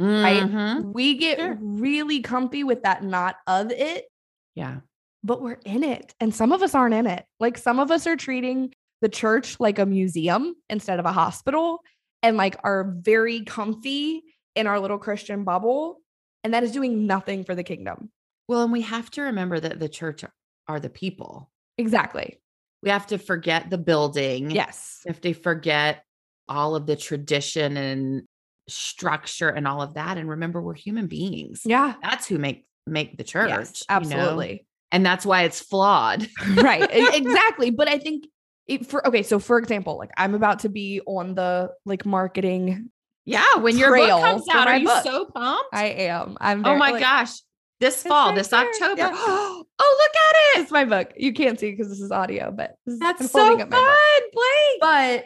Right? 0.00 0.42
Mhm. 0.42 0.92
We 0.92 1.16
get 1.16 1.38
Sure. 1.38 1.56
really 1.60 2.20
comfy 2.20 2.64
with 2.64 2.82
that 2.82 3.02
not 3.04 3.36
of 3.46 3.70
it, 3.70 4.06
Yeah. 4.54 4.80
but 5.24 5.40
we're 5.42 5.58
in 5.64 5.82
it. 5.84 6.14
And 6.20 6.34
some 6.34 6.52
of 6.52 6.62
us 6.62 6.74
aren't 6.74 6.94
in 6.94 7.06
it. 7.06 7.24
Like 7.40 7.56
some 7.58 7.78
of 7.80 7.90
us 7.90 8.06
are 8.06 8.16
treating 8.16 8.72
the 9.02 9.08
church 9.08 9.58
like 9.60 9.78
a 9.78 9.86
museum 9.86 10.54
instead 10.70 10.98
of 10.98 11.06
a 11.06 11.12
hospital 11.12 11.82
and 12.22 12.36
like 12.36 12.56
are 12.64 12.94
very 12.98 13.42
comfy 13.42 14.22
in 14.54 14.66
our 14.66 14.80
little 14.80 14.98
Christian 14.98 15.44
bubble. 15.44 16.00
And 16.44 16.54
that 16.54 16.62
is 16.62 16.72
doing 16.72 17.06
nothing 17.06 17.44
for 17.44 17.54
the 17.54 17.64
kingdom. 17.64 18.10
Well, 18.48 18.62
and 18.62 18.72
we 18.72 18.82
have 18.82 19.10
to 19.12 19.22
remember 19.22 19.58
that 19.60 19.80
the 19.80 19.88
church 19.88 20.24
are 20.68 20.80
the 20.80 20.88
people. 20.90 21.50
Exactly. 21.78 22.38
We 22.82 22.90
have 22.90 23.06
to 23.08 23.18
forget 23.18 23.68
the 23.70 23.78
building. 23.78 24.50
Yes. 24.50 25.02
We 25.04 25.10
have 25.10 25.20
to 25.22 25.34
forget 25.34 26.04
all 26.48 26.76
of 26.76 26.86
the 26.86 26.94
tradition 26.96 27.76
and 27.76 28.22
structure 28.68 29.48
and 29.48 29.66
all 29.66 29.82
of 29.82 29.94
that 29.94 30.18
and 30.18 30.28
remember 30.28 30.60
we're 30.60 30.74
human 30.74 31.06
beings. 31.06 31.62
Yeah. 31.64 31.94
That's 32.02 32.26
who 32.26 32.38
make 32.38 32.66
make 32.86 33.16
the 33.16 33.24
church. 33.24 33.50
Yes, 33.50 33.82
you 33.88 33.94
know? 33.94 33.96
absolutely. 33.96 34.66
And 34.92 35.04
that's 35.04 35.26
why 35.26 35.42
it's 35.42 35.60
flawed. 35.60 36.28
right. 36.54 36.88
Exactly. 37.14 37.70
But 37.70 37.88
I 37.88 37.98
think 37.98 38.26
it, 38.66 38.86
for 38.86 39.06
okay, 39.06 39.22
so 39.22 39.38
for 39.38 39.58
example, 39.58 39.96
like 39.96 40.10
I'm 40.16 40.34
about 40.34 40.60
to 40.60 40.68
be 40.68 41.00
on 41.06 41.34
the 41.34 41.72
like 41.84 42.04
marketing. 42.04 42.90
Yeah, 43.24 43.56
when 43.56 43.76
your 43.76 43.96
book 43.96 44.08
comes 44.22 44.44
out, 44.52 44.68
are 44.68 44.76
you 44.76 44.86
book. 44.86 45.02
so 45.04 45.26
pumped? 45.26 45.70
I 45.72 45.86
am. 45.86 46.36
I'm. 46.40 46.64
oh 46.64 46.76
my 46.76 46.92
like, 46.92 47.00
gosh. 47.00 47.40
This 47.78 48.02
fall, 48.02 48.28
right 48.28 48.36
this 48.36 48.48
there, 48.48 48.66
October. 48.66 48.96
yeah. 48.96 49.10
oh, 49.14 49.64
look 49.78 50.10
at 50.16 50.58
it. 50.58 50.62
It's 50.62 50.70
my 50.70 50.84
book. 50.84 51.12
You 51.16 51.32
can't 51.32 51.60
see 51.60 51.70
because 51.70 51.88
this 51.88 52.00
is 52.00 52.10
audio, 52.10 52.50
but 52.50 52.76
That's 52.86 53.30
so 53.30 53.38
fun, 53.38 53.60
up 53.60 53.68
my 53.68 53.76
book. 53.76 54.32
Blake. 54.32 54.80
But 54.80 55.24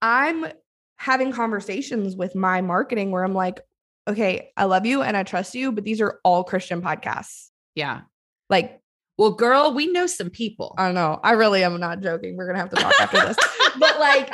I'm 0.00 0.52
having 1.02 1.32
conversations 1.32 2.14
with 2.14 2.36
my 2.36 2.60
marketing 2.60 3.10
where 3.10 3.24
I'm 3.24 3.34
like, 3.34 3.58
okay, 4.06 4.52
I 4.56 4.66
love 4.66 4.86
you 4.86 5.02
and 5.02 5.16
I 5.16 5.24
trust 5.24 5.52
you, 5.52 5.72
but 5.72 5.82
these 5.82 6.00
are 6.00 6.20
all 6.22 6.44
Christian 6.44 6.80
podcasts. 6.80 7.48
Yeah. 7.74 8.02
Like, 8.48 8.80
Well, 9.18 9.32
girl, 9.32 9.74
we 9.74 9.88
know 9.88 10.06
some 10.06 10.30
people. 10.30 10.76
I 10.78 10.86
don't 10.86 10.94
know. 10.94 11.18
I 11.24 11.32
really 11.32 11.64
am 11.64 11.80
not 11.80 12.02
joking. 12.02 12.36
We're 12.36 12.46
gonna 12.46 12.60
have 12.60 12.70
to 12.70 12.76
talk 12.76 12.94
after 13.00 13.18
this. 13.18 13.36
But 13.80 13.98
like, 13.98 14.30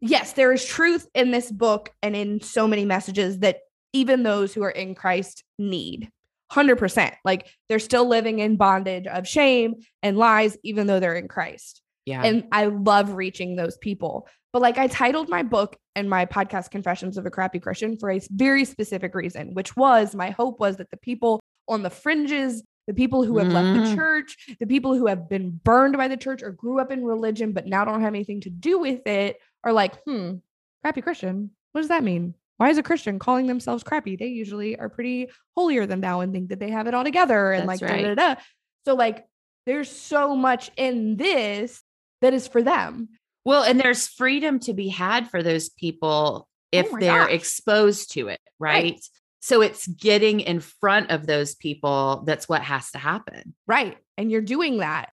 yes, 0.00 0.34
there 0.34 0.52
is 0.52 0.64
truth 0.64 1.08
in 1.14 1.32
this 1.32 1.50
book 1.50 1.90
and 2.02 2.14
in 2.14 2.40
so 2.40 2.68
many 2.68 2.84
messages 2.84 3.40
that 3.40 3.60
even 3.92 4.22
those 4.22 4.54
who 4.54 4.62
are 4.62 4.70
in 4.70 4.94
Christ 4.94 5.42
need. 5.58 6.10
100%. 6.52 7.14
Like 7.24 7.48
they're 7.68 7.80
still 7.80 8.06
living 8.06 8.38
in 8.38 8.56
bondage 8.56 9.06
of 9.08 9.26
shame 9.26 9.76
and 10.04 10.16
lies, 10.16 10.56
even 10.62 10.86
though 10.86 11.00
they're 11.00 11.16
in 11.16 11.26
Christ. 11.26 11.82
yeah. 12.04 12.22
And 12.22 12.44
I 12.52 12.66
love 12.66 13.14
reaching 13.14 13.56
those 13.56 13.76
people. 13.78 14.28
But 14.56 14.62
like 14.62 14.78
I 14.78 14.86
titled 14.86 15.28
my 15.28 15.42
book 15.42 15.76
and 15.96 16.08
my 16.08 16.24
podcast 16.24 16.70
Confessions 16.70 17.18
of 17.18 17.26
a 17.26 17.30
Crappy 17.30 17.58
Christian 17.58 17.98
for 17.98 18.10
a 18.10 18.22
very 18.30 18.64
specific 18.64 19.14
reason, 19.14 19.52
which 19.52 19.76
was 19.76 20.14
my 20.14 20.30
hope 20.30 20.60
was 20.60 20.78
that 20.78 20.90
the 20.90 20.96
people 20.96 21.40
on 21.68 21.82
the 21.82 21.90
fringes, 21.90 22.62
the 22.86 22.94
people 22.94 23.22
who 23.22 23.36
have 23.36 23.48
left 23.48 23.74
the 23.74 23.80
Mm. 23.80 23.94
church, 23.94 24.56
the 24.58 24.66
people 24.66 24.94
who 24.94 25.08
have 25.08 25.28
been 25.28 25.50
burned 25.62 25.98
by 25.98 26.08
the 26.08 26.16
church 26.16 26.42
or 26.42 26.52
grew 26.52 26.80
up 26.80 26.90
in 26.90 27.04
religion 27.04 27.52
but 27.52 27.66
now 27.66 27.84
don't 27.84 28.00
have 28.00 28.14
anything 28.14 28.40
to 28.40 28.48
do 28.48 28.78
with 28.78 29.06
it 29.06 29.36
are 29.62 29.74
like, 29.74 30.02
"Hmm, 30.04 30.36
crappy 30.82 31.02
Christian. 31.02 31.50
What 31.72 31.82
does 31.82 31.88
that 31.88 32.02
mean? 32.02 32.32
Why 32.56 32.70
is 32.70 32.78
a 32.78 32.82
Christian 32.82 33.18
calling 33.18 33.48
themselves 33.48 33.82
crappy? 33.84 34.16
They 34.16 34.28
usually 34.28 34.78
are 34.78 34.88
pretty 34.88 35.28
holier 35.54 35.84
than 35.84 36.00
thou 36.00 36.20
and 36.20 36.32
think 36.32 36.48
that 36.48 36.60
they 36.60 36.70
have 36.70 36.86
it 36.86 36.94
all 36.94 37.04
together 37.04 37.52
and 37.52 37.68
That's 37.68 37.82
like 37.82 37.90
da, 37.90 37.96
da, 37.98 38.14
da, 38.14 38.34
da." 38.34 38.40
So 38.86 38.94
like 38.94 39.26
there's 39.66 39.90
so 39.90 40.34
much 40.34 40.70
in 40.78 41.18
this 41.18 41.82
that 42.22 42.32
is 42.32 42.48
for 42.48 42.62
them. 42.62 43.10
Well, 43.46 43.62
and 43.62 43.80
there's 43.80 44.08
freedom 44.08 44.58
to 44.60 44.74
be 44.74 44.88
had 44.88 45.30
for 45.30 45.42
those 45.42 45.68
people 45.68 46.46
oh 46.46 46.48
if 46.72 46.88
Oh 46.92 46.98
they're 46.98 47.26
gosh. 47.26 47.32
exposed 47.32 48.12
to 48.12 48.28
it, 48.28 48.40
right? 48.58 48.82
Right. 48.92 49.06
So 49.40 49.62
it's 49.62 49.86
getting 49.86 50.40
in 50.40 50.58
front 50.58 51.12
of 51.12 51.26
those 51.26 51.54
people 51.54 52.24
that's 52.26 52.48
what 52.48 52.62
has 52.62 52.90
to 52.90 52.98
happen. 52.98 53.54
Right. 53.68 53.96
And 54.18 54.30
you're 54.32 54.40
doing 54.40 54.78
that. 54.78 55.10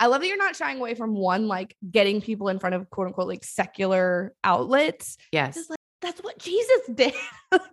I 0.00 0.06
love 0.06 0.22
that 0.22 0.26
you're 0.28 0.38
not 0.38 0.56
shying 0.56 0.78
away 0.78 0.94
from 0.94 1.14
one, 1.14 1.46
like 1.46 1.76
getting 1.88 2.22
people 2.22 2.48
in 2.48 2.58
front 2.58 2.74
of 2.74 2.88
quote 2.88 3.08
unquote 3.08 3.28
like 3.28 3.44
secular 3.44 4.32
outlets. 4.42 5.18
Yes. 5.30 5.56
Just 5.56 5.68
like 5.70 5.78
that's 6.00 6.20
what 6.22 6.38
Jesus 6.38 6.80
did. 6.94 7.12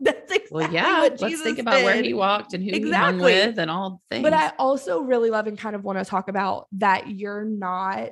that's 0.02 0.32
exactly 0.32 0.48
Well, 0.52 0.72
yeah. 0.74 1.00
what 1.02 1.22
Let's 1.22 1.42
think 1.42 1.60
about 1.60 1.84
where 1.84 2.02
he 2.02 2.14
walked 2.14 2.54
and 2.54 2.64
who 2.64 2.72
he 2.72 2.92
hung 2.92 3.20
with 3.20 3.58
and 3.58 3.72
all 3.72 4.02
things. 4.12 4.24
But 4.24 4.34
I 4.34 4.52
also 4.60 5.02
really 5.02 5.30
love 5.30 5.48
and 5.48 5.58
kind 5.58 5.76
of 5.76 5.84
want 5.86 6.00
to 6.00 6.06
talk 6.06 6.28
about 6.28 6.68
that 6.74 7.08
you're 7.10 7.46
not 7.46 8.10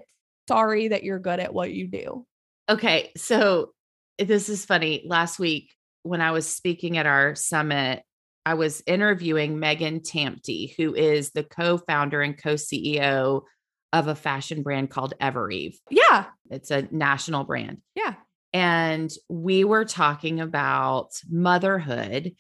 sorry 0.50 0.88
that 0.88 1.04
you're 1.04 1.20
good 1.20 1.40
at 1.40 1.54
what 1.54 1.72
you 1.72 1.88
do. 1.88 2.26
Okay, 2.68 3.12
so 3.16 3.72
eh, 4.18 4.26
this 4.26 4.50
is 4.50 4.66
funny. 4.66 5.04
Last 5.06 5.40
week, 5.40 5.74
when 6.04 6.22
I 6.22 6.32
was 6.32 6.52
speaking 6.52 6.98
at 6.98 7.06
our 7.06 7.36
summit, 7.36 8.02
I 8.46 8.56
was 8.56 8.82
interviewing 8.88 9.60
Megan 9.60 10.00
Tamte, 10.00 10.74
who 10.76 10.96
is 10.96 11.32
the 11.32 11.44
co 11.44 11.78
founder 11.78 12.22
and 12.22 12.36
co 12.38 12.56
CEO 12.56 13.44
of 13.94 14.08
a 14.08 14.16
fashion 14.16 14.64
brand 14.64 14.90
called 14.90 15.14
Evereve. 15.22 15.76
Yeah. 15.90 16.26
It's 16.50 16.72
a 16.72 16.88
national 16.92 17.44
brand. 17.44 17.78
Yeah. 17.96 18.16
And 18.54 19.12
we 19.30 19.64
were 19.64 19.86
talking 19.86 20.40
about 20.40 21.12
motherhood 21.30 22.34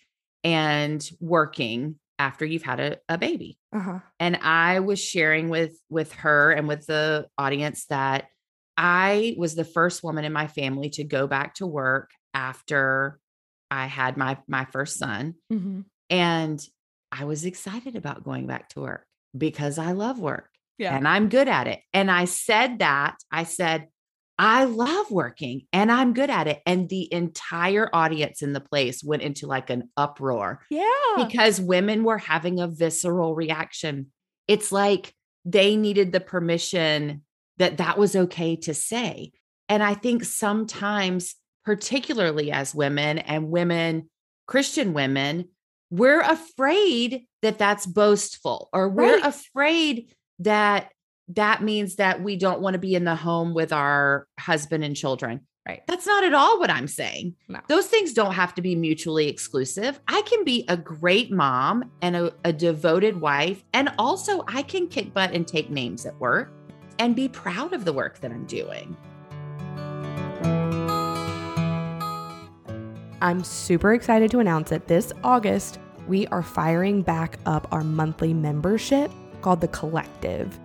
and 0.43 1.07
working 1.19 1.95
after 2.19 2.45
you've 2.45 2.61
had 2.63 2.79
a, 2.79 2.97
a 3.07 3.17
baby 3.17 3.57
Uh-huh. 3.73 3.99
and 4.19 4.35
i 4.43 4.79
was 4.81 4.99
sharing 4.99 5.49
with 5.49 5.73
with 5.89 6.11
her 6.13 6.51
and 6.51 6.67
with 6.67 6.85
the 6.85 7.27
audience 7.37 7.85
that 7.87 8.25
i 8.77 9.35
was 9.37 9.55
the 9.55 9.63
first 9.65 10.03
woman 10.03 10.25
in 10.25 10.33
my 10.33 10.47
family 10.47 10.89
to 10.91 11.03
go 11.03 11.25
back 11.27 11.55
to 11.55 11.65
work 11.65 12.11
after 12.33 13.19
i 13.71 13.85
had 13.87 14.17
my 14.17 14.37
my 14.47 14.65
first 14.65 14.97
son 14.97 15.35
Mhm. 15.51 15.85
and 16.09 16.59
i 17.11 17.25
was 17.25 17.45
excited 17.45 17.95
about 17.95 18.23
going 18.23 18.45
back 18.47 18.69
to 18.69 18.81
work 18.81 19.05
because 19.37 19.77
i 19.77 19.91
love 19.93 20.19
work 20.19 20.49
Yeah. 20.77 20.95
and 20.95 21.07
i'm 21.07 21.29
good 21.29 21.47
at 21.47 21.67
it 21.67 21.79
and 21.93 22.11
i 22.11 22.25
said 22.25 22.79
that 22.79 23.15
i 23.31 23.43
said 23.43 23.87
I 24.41 24.63
love 24.63 25.11
working 25.11 25.67
and 25.73 25.91
I'm 25.91 26.13
good 26.13 26.29
at 26.29 26.47
it. 26.47 26.61
And 26.65 26.87
the 26.87 27.11
entire 27.13 27.89
audience 27.93 28.41
in 28.41 28.53
the 28.53 28.61
place 28.61 29.03
went 29.03 29.21
into 29.21 29.47
like 29.47 29.69
an 29.69 29.89
uproar 29.97 30.61
Yeah. 30.69 30.85
because 31.17 31.59
women 31.59 32.05
were 32.05 32.17
having 32.17 32.59
a 32.61 32.67
visceral 32.69 33.35
reaction. 33.35 34.13
It's 34.47 34.71
like 34.71 35.13
they 35.43 35.75
needed 35.75 36.13
the 36.13 36.21
permission 36.21 37.23
that 37.57 37.77
that 37.77 37.97
was 37.97 38.15
okay 38.15 38.55
to 38.55 38.73
say. 38.73 39.33
And 39.67 39.83
I 39.83 39.93
think 39.93 40.23
sometimes, 40.23 41.35
particularly 41.65 42.49
as 42.51 42.73
women 42.73 43.17
and 43.19 43.49
women, 43.49 44.09
Christian 44.47 44.93
women, 44.93 45.49
we're 45.91 46.21
afraid 46.21 47.25
that 47.41 47.57
that's 47.57 47.85
boastful 47.85 48.69
or 48.71 48.87
we're 48.89 49.15
Right. 49.19 49.25
afraid 49.25 50.15
that 50.39 50.91
that 51.29 51.63
means 51.63 51.95
that 51.95 52.21
we 52.21 52.35
don't 52.35 52.61
want 52.61 52.73
to 52.73 52.79
be 52.79 52.95
in 52.95 53.03
the 53.03 53.15
home 53.15 53.53
with 53.53 53.71
our 53.71 54.27
husband 54.39 54.83
and 54.83 54.95
children. 54.95 55.41
Right. 55.67 55.83
That's 55.87 56.07
not 56.07 56.23
at 56.23 56.33
all 56.33 56.59
what 56.59 56.71
I'm 56.71 56.87
saying. 56.87 57.35
No. 57.47 57.59
Those 57.67 57.85
things 57.85 58.13
don't 58.13 58.33
have 58.33 58.55
to 58.55 58.61
be 58.61 58.75
mutually 58.75 59.27
exclusive. 59.27 59.99
I 60.07 60.23
can 60.23 60.43
be 60.43 60.65
a 60.67 60.75
great 60.75 61.31
mom 61.31 61.91
and 62.01 62.15
a, 62.15 62.33
a 62.43 62.51
devoted 62.51 63.21
wife. 63.21 63.63
And 63.73 63.91
also, 63.99 64.43
I 64.47 64.63
can 64.63 64.87
kick 64.87 65.13
butt 65.13 65.31
and 65.31 65.47
take 65.47 65.69
names 65.69 66.07
at 66.07 66.19
work 66.19 66.51
and 66.97 67.15
be 67.15 67.27
proud 67.27 67.73
of 67.73 67.85
the 67.85 67.93
work 67.93 68.19
that 68.21 68.31
I'm 68.31 68.45
doing. 68.45 68.97
I'm 73.21 73.43
super 73.43 73.93
excited 73.93 74.31
to 74.31 74.39
announce 74.39 74.69
that 74.69 74.87
this 74.87 75.13
August, 75.23 75.77
we 76.07 76.25
are 76.27 76.41
firing 76.41 77.03
back 77.03 77.37
up 77.45 77.67
our 77.71 77.83
monthly 77.83 78.33
membership 78.33 79.11
called 79.41 79.61
The 79.61 79.67
Collective. 79.67 80.57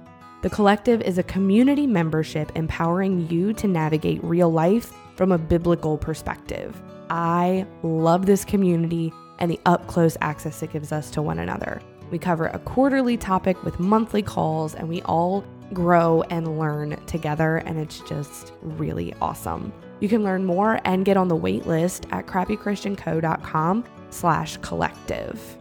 The 0.44 0.50
Collective 0.50 1.00
is 1.00 1.16
a 1.16 1.22
community 1.22 1.86
membership 1.86 2.52
empowering 2.54 3.30
you 3.30 3.54
to 3.54 3.66
navigate 3.66 4.22
real 4.22 4.52
life 4.52 4.92
from 5.16 5.32
a 5.32 5.38
biblical 5.38 5.96
perspective. 5.96 6.78
I 7.08 7.66
love 7.82 8.26
this 8.26 8.44
community 8.44 9.10
and 9.38 9.50
the 9.50 9.58
up 9.64 9.86
close 9.86 10.18
access 10.20 10.62
it 10.62 10.70
gives 10.70 10.92
us 10.92 11.10
to 11.12 11.22
one 11.22 11.38
another. 11.38 11.80
We 12.10 12.18
cover 12.18 12.48
a 12.48 12.58
quarterly 12.58 13.16
topic 13.16 13.64
with 13.64 13.80
monthly 13.80 14.20
calls, 14.20 14.74
and 14.74 14.86
we 14.86 15.00
all 15.04 15.46
grow 15.72 16.20
and 16.28 16.58
learn 16.58 17.02
together, 17.06 17.62
and 17.64 17.78
it's 17.78 18.00
just 18.00 18.52
really 18.60 19.14
awesome. 19.22 19.72
You 20.00 20.10
can 20.10 20.22
learn 20.22 20.44
more 20.44 20.78
and 20.84 21.06
get 21.06 21.16
on 21.16 21.28
the 21.28 21.36
wait 21.36 21.64
list 21.66 22.06
at 22.10 22.26
crappychristianco.com 22.26 23.84
slash 24.10 24.58
collective. 24.58 25.56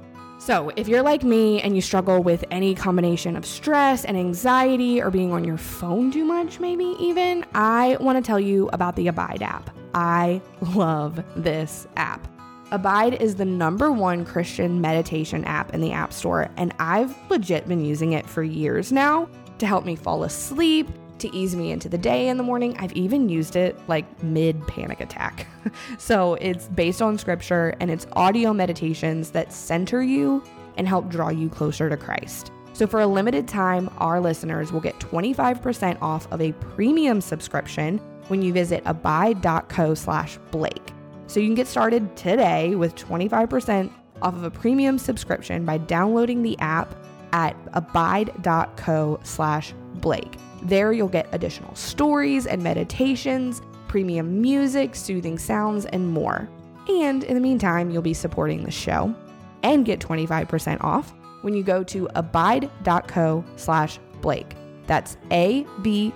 So, 0.45 0.73
if 0.75 0.89
you're 0.89 1.01
like 1.01 1.23
me 1.23 1.62
and 1.62 1.73
you 1.73 1.81
struggle 1.81 2.21
with 2.21 2.43
any 2.51 2.75
combination 2.75 3.38
of 3.38 3.45
stress 3.45 4.03
and 4.03 4.17
anxiety 4.17 5.01
or 5.01 5.09
being 5.09 5.31
on 5.31 5.45
your 5.45 5.55
phone 5.55 6.12
too 6.12 6.25
much, 6.25 6.59
maybe 6.59 6.97
even, 7.00 7.45
I 7.53 7.95
want 8.01 8.17
to 8.17 8.27
tell 8.27 8.41
you 8.41 8.69
about 8.73 8.97
the 8.97 9.07
Abide 9.07 9.41
app. 9.41 9.69
I 9.93 10.41
love 10.75 11.23
this 11.38 11.88
app. 11.95 12.27
Abide 12.71 13.21
is 13.21 13.35
the 13.35 13.45
number 13.45 13.89
one 13.89 14.25
Christian 14.25 14.81
meditation 14.81 15.45
app 15.45 15.73
in 15.73 15.79
the 15.79 15.93
App 15.93 16.12
Store, 16.12 16.50
and 16.57 16.73
I've 16.77 17.15
legit 17.31 17.65
been 17.69 17.85
using 17.85 18.12
it 18.12 18.29
for 18.29 18.43
years 18.43 18.91
now 18.91 19.29
to 19.59 19.65
help 19.65 19.85
me 19.85 19.95
fall 19.95 20.25
asleep, 20.25 20.89
to 21.20 21.34
ease 21.36 21.55
me 21.55 21.72
into 21.72 21.89
the 21.89 21.98
day 21.98 22.27
in 22.27 22.38
the 22.38 22.43
morning. 22.43 22.75
I've 22.77 22.93
even 22.93 23.29
used 23.29 23.55
it 23.55 23.77
like 23.88 24.24
mid 24.24 24.65
panic 24.67 25.00
attack. 25.00 25.48
so 25.98 26.36
it's 26.36 26.67
based 26.67 27.01
on 27.01 27.17
scripture 27.17 27.75
and 27.79 27.89
it's 27.89 28.08
audio 28.13 28.53
meditations 28.53 29.32
that 29.32 29.53
center 29.53 30.01
you 30.01 30.43
and 30.77 30.88
help 30.88 31.10
draw 31.10 31.29
you 31.29 31.50
closer 31.50 31.89
to 31.89 31.98
Christ. 31.98 32.51
So 32.74 32.88
for 32.88 33.01
a 33.01 33.08
limited 33.08 33.48
time, 33.48 33.89
our 33.98 34.20
listeners 34.20 34.72
will 34.72 34.82
get 34.82 35.00
25% 35.00 36.01
off 36.01 36.32
of 36.32 36.41
a 36.41 36.51
premium 36.53 37.22
subscription 37.22 38.00
when 38.27 38.41
you 38.41 38.51
visit 38.51 38.82
abide.co 38.86 39.93
slash 39.93 40.39
Blake. 40.50 40.91
So 41.27 41.39
you 41.39 41.48
can 41.48 41.55
get 41.55 41.67
started 41.67 42.15
today 42.15 42.75
with 42.75 42.96
25% 42.96 43.91
off 44.22 44.36
of 44.36 44.43
a 44.43 44.51
premium 44.51 44.98
subscription 44.98 45.65
by 45.65 45.77
downloading 45.77 46.41
the 46.41 46.58
app 46.60 46.96
at 47.32 47.55
abide.co 47.74 49.20
slash 49.24 49.74
Blake. 49.96 50.35
There 50.63 50.91
you'll 50.93 51.09
get 51.09 51.27
additional 51.31 51.75
stories 51.75 52.45
and 52.45 52.63
meditations, 52.63 53.61
premium 53.87 54.41
music, 54.41 54.95
soothing 54.95 55.37
sounds, 55.37 55.85
and 55.85 56.07
more. 56.07 56.49
And 56.87 57.23
in 57.23 57.35
the 57.35 57.41
meantime, 57.41 57.91
you'll 57.91 58.01
be 58.01 58.13
supporting 58.13 58.63
the 58.63 58.71
show 58.71 59.13
and 59.61 59.85
get 59.85 59.99
25% 59.99 60.83
off 60.83 61.13
when 61.41 61.53
you 61.53 61.63
go 61.63 61.83
to 61.83 62.09
abide.co 62.15 63.43
slash 63.55 63.99
Blake. 64.21 64.55
That's 64.87 65.17
A-B-I-D-E 65.31 66.09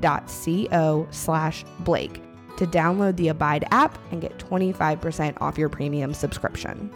dot 0.00 0.30
C-O 0.30 1.08
slash 1.10 1.64
Blake 1.80 2.22
to 2.56 2.66
download 2.66 3.16
the 3.16 3.28
Abide 3.28 3.66
app 3.70 3.98
and 4.10 4.20
get 4.20 4.36
25% 4.38 5.36
off 5.40 5.56
your 5.56 5.68
premium 5.68 6.12
subscription. 6.12 6.90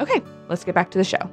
Okay, 0.00 0.22
let's 0.48 0.64
get 0.64 0.74
back 0.74 0.90
to 0.90 0.98
the 0.98 1.04
show. 1.04 1.30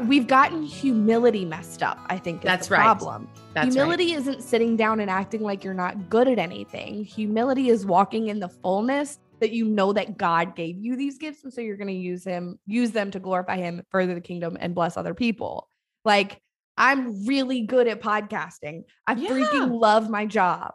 We've 0.00 0.26
gotten 0.26 0.62
humility 0.62 1.44
messed 1.44 1.82
up, 1.82 1.98
I 2.06 2.18
think 2.18 2.42
That's 2.42 2.68
the 2.68 2.74
right. 2.74 2.82
problem. 2.82 3.28
That's 3.54 3.66
right. 3.66 3.72
humility 3.72 4.12
isn't 4.12 4.42
sitting 4.42 4.76
down 4.76 5.00
and 5.00 5.10
acting 5.10 5.42
like 5.42 5.64
you're 5.64 5.74
not 5.74 6.08
good 6.08 6.28
at 6.28 6.38
anything. 6.38 7.04
Humility 7.04 7.68
is 7.68 7.84
walking 7.86 8.28
in 8.28 8.40
the 8.40 8.48
fullness 8.48 9.18
that 9.40 9.50
you 9.52 9.64
know 9.64 9.92
that 9.92 10.16
God 10.16 10.54
gave 10.54 10.78
you 10.78 10.94
these 10.96 11.18
gifts 11.18 11.42
and 11.44 11.52
so 11.52 11.60
you're 11.60 11.76
going 11.76 11.88
to 11.88 11.92
use 11.92 12.24
him 12.24 12.58
use 12.66 12.92
them 12.92 13.10
to 13.10 13.18
glorify 13.18 13.56
him, 13.56 13.82
further 13.90 14.14
the 14.14 14.20
kingdom 14.20 14.56
and 14.60 14.74
bless 14.74 14.96
other 14.96 15.14
people. 15.14 15.68
Like 16.04 16.40
I'm 16.76 17.26
really 17.26 17.62
good 17.62 17.88
at 17.88 18.00
podcasting. 18.00 18.84
I 19.06 19.14
Yeah. 19.14 19.28
freaking 19.30 19.80
love 19.80 20.08
my 20.08 20.26
job. 20.26 20.72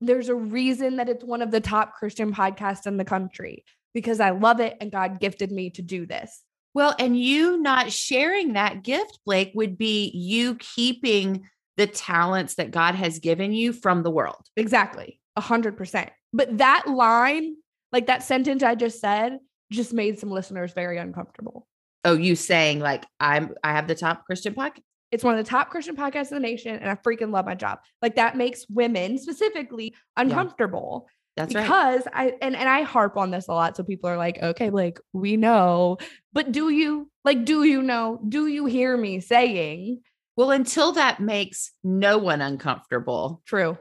There's 0.00 0.28
a 0.28 0.34
reason 0.34 0.96
that 0.96 1.08
it's 1.08 1.24
one 1.24 1.42
of 1.42 1.50
the 1.50 1.60
top 1.60 1.94
Christian 1.94 2.32
podcasts 2.34 2.86
in 2.86 2.96
the 2.96 3.04
country 3.04 3.64
because 3.94 4.20
I 4.20 4.30
love 4.30 4.60
it 4.60 4.76
and 4.80 4.92
God 4.92 5.18
gifted 5.18 5.50
me 5.50 5.70
to 5.70 5.82
do 5.82 6.06
this. 6.06 6.42
Well, 6.74 6.94
and 6.98 7.18
you 7.18 7.58
not 7.58 7.92
sharing 7.92 8.52
that 8.52 8.82
gift, 8.82 9.20
Blake, 9.26 9.52
would 9.54 9.76
be 9.76 10.10
you 10.10 10.54
keeping 10.56 11.48
the 11.76 11.86
talents 11.86 12.56
that 12.56 12.70
God 12.70 12.94
has 12.94 13.18
given 13.18 13.52
you 13.52 13.72
from 13.72 14.02
the 14.02 14.10
world. 14.10 14.46
Exactly. 14.56 15.20
A 15.36 15.40
hundred 15.40 15.76
percent. 15.76 16.10
But 16.32 16.58
that 16.58 16.84
line, 16.86 17.56
like 17.92 18.06
that 18.06 18.22
sentence 18.22 18.62
I 18.62 18.74
just 18.74 19.00
said, 19.00 19.38
just 19.72 19.92
made 19.92 20.18
some 20.18 20.30
listeners 20.30 20.72
very 20.72 20.98
uncomfortable. 20.98 21.66
Oh, 22.04 22.14
you 22.14 22.36
saying 22.36 22.80
like 22.80 23.04
I'm 23.18 23.54
I 23.64 23.72
have 23.72 23.88
the 23.88 23.94
top 23.94 24.24
Christian 24.26 24.54
podcast. 24.54 24.80
It's 25.10 25.24
one 25.24 25.36
of 25.36 25.44
the 25.44 25.50
top 25.50 25.70
Christian 25.70 25.96
podcasts 25.96 26.30
in 26.30 26.36
the 26.36 26.48
nation, 26.48 26.76
and 26.76 26.88
I 26.88 26.94
freaking 26.94 27.32
love 27.32 27.44
my 27.44 27.56
job. 27.56 27.80
Like 28.00 28.14
that 28.14 28.36
makes 28.36 28.64
women 28.68 29.18
specifically 29.18 29.94
uncomfortable 30.16 31.08
That's 31.36 31.54
right. 31.54 31.62
because 31.62 32.02
I 32.12 32.34
and, 32.42 32.54
and 32.56 32.68
I 32.68 32.82
harp 32.82 33.16
on 33.16 33.30
this 33.30 33.48
a 33.48 33.52
lot. 33.52 33.76
So 33.76 33.82
people 33.84 34.10
are 34.10 34.16
like, 34.16 34.38
okay, 34.42 34.70
like 34.70 35.00
we 35.12 35.36
know, 35.36 35.98
but 36.32 36.52
do 36.52 36.68
you 36.70 37.10
like 37.24 37.44
do 37.44 37.64
you 37.64 37.82
know? 37.82 38.20
Do 38.28 38.46
you 38.46 38.66
hear 38.66 38.96
me 38.96 39.20
saying 39.20 40.00
Well, 40.36 40.50
until 40.50 40.92
that 40.92 41.20
makes 41.20 41.72
no 41.84 42.18
one 42.18 42.40
uncomfortable. 42.40 43.42
true? 43.46 43.78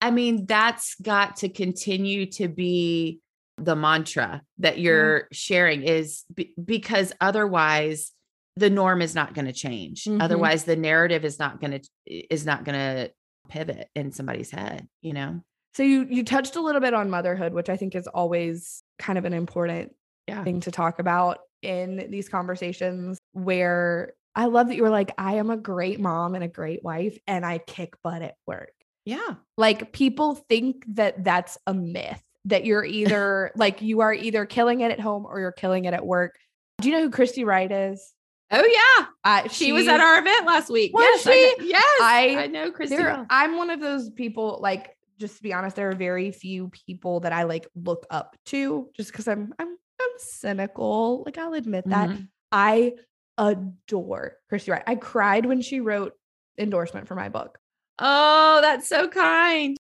I 0.00 0.10
mean, 0.10 0.46
that's 0.46 0.96
got 1.00 1.36
to 1.36 1.48
continue 1.48 2.26
to 2.32 2.48
be 2.48 3.20
the 3.58 3.76
mantra 3.76 4.42
that 4.58 4.78
you're 4.78 5.28
sharing 5.30 5.82
is 5.84 6.24
be- 6.34 6.54
because 6.64 7.12
otherwise 7.20 8.10
the 8.56 8.68
norm 8.70 9.00
is 9.00 9.14
not 9.14 9.34
going 9.34 9.44
to 9.46 9.52
change. 9.52 10.04
Mhm. 10.04 10.20
Otherwise 10.20 10.64
the 10.64 10.76
narrative 10.76 11.24
is 11.24 11.38
not 11.38 11.60
going 11.60 11.80
to 11.80 11.88
is 12.06 12.44
not 12.44 12.64
going 12.64 12.78
to 12.78 13.12
pivot 13.48 13.88
in 13.94 14.10
somebody's 14.12 14.50
head, 14.50 14.88
you 15.02 15.12
know. 15.12 15.42
So 15.74 15.82
you 15.82 16.06
you 16.10 16.24
touched 16.24 16.56
a 16.56 16.60
little 16.60 16.80
bit 16.80 16.94
on 16.94 17.08
motherhood, 17.10 17.52
which 17.54 17.68
I 17.68 17.76
think 17.76 17.94
is 17.94 18.06
always 18.06 18.82
kind 18.98 19.18
of 19.18 19.24
an 19.24 19.32
important 19.32 19.94
Yeah. 20.28 20.44
thing 20.44 20.60
to 20.60 20.70
talk 20.70 20.98
about 20.98 21.38
in 21.62 22.08
these 22.10 22.28
conversations 22.28 23.18
where 23.32 24.12
I 24.34 24.46
love 24.46 24.68
that 24.68 24.76
you 24.76 24.82
were 24.82 24.90
like, 24.90 25.12
I 25.18 25.34
am 25.34 25.50
a 25.50 25.56
great 25.56 26.00
mom 26.00 26.34
and 26.34 26.42
a 26.44 26.48
great 26.48 26.82
wife 26.82 27.18
and 27.26 27.44
I 27.44 27.58
kick 27.58 27.94
butt 28.02 28.22
at 28.22 28.36
work. 28.46 28.72
Yeah. 29.04 29.34
Like 29.56 29.92
people 29.92 30.34
think 30.34 30.84
that 30.94 31.22
that's 31.24 31.58
a 31.66 31.74
myth 31.74 32.22
that 32.46 32.64
you're 32.64 32.84
either 32.84 33.52
like 33.56 33.82
you 33.82 34.00
are 34.00 34.12
either 34.14 34.46
killing 34.46 34.80
it 34.80 34.90
at 34.90 35.00
home 35.00 35.26
or 35.26 35.38
you're 35.40 35.52
killing 35.52 35.84
it 35.86 35.94
at 35.94 36.04
work. 36.06 36.36
Do 36.80 36.88
you 36.88 36.94
know 36.94 37.02
who 37.02 37.10
Christy 37.10 37.44
Wright 37.44 37.70
is? 37.70 38.12
Oh 38.50 38.64
yeah. 38.64 39.06
Uh, 39.24 39.48
She, 39.48 39.72
was 39.72 39.86
at 39.88 40.00
our 40.00 40.18
event 40.18 40.46
last 40.46 40.70
week. 40.70 40.92
Was 40.92 41.04
yes, 41.04 41.26
I 41.26 41.32
she? 41.32 41.54
know- 41.58 41.64
yes. 41.68 42.00
I- 42.02 42.36
I, 42.42 42.46
know 42.48 42.70
Christy. 42.70 42.96
i'm 43.30 43.56
one 43.56 43.70
of 43.70 43.80
those 43.80 44.10
people 44.10 44.58
like 44.62 44.96
just 45.22 45.36
to 45.38 45.42
be 45.42 45.52
honest 45.54 45.76
there 45.76 45.88
are 45.88 45.94
very 45.94 46.30
few 46.30 46.68
people 46.68 47.20
that 47.20 47.32
i 47.32 47.44
like 47.44 47.66
look 47.74 48.04
up 48.10 48.36
to 48.44 48.88
just 48.96 49.10
because 49.12 49.26
i'm 49.28 49.54
i'm 49.58 49.68
i'm 50.00 50.10
cynical 50.18 51.22
like 51.24 51.38
i'll 51.38 51.54
admit 51.54 51.84
that 51.88 52.10
Mhm. 52.10 52.28
i 52.50 52.92
adore 53.38 54.36
christy 54.48 54.70
wright 54.70 54.82
i 54.86 54.94
cried 54.94 55.46
when 55.46 55.60
she 55.62 55.80
wrote 55.80 56.12
endorsement 56.58 57.08
for 57.08 57.14
my 57.14 57.28
book 57.28 57.58
Oh, 57.98 58.58
that's 58.62 58.88
so 58.88 59.06
kind. 59.08 59.76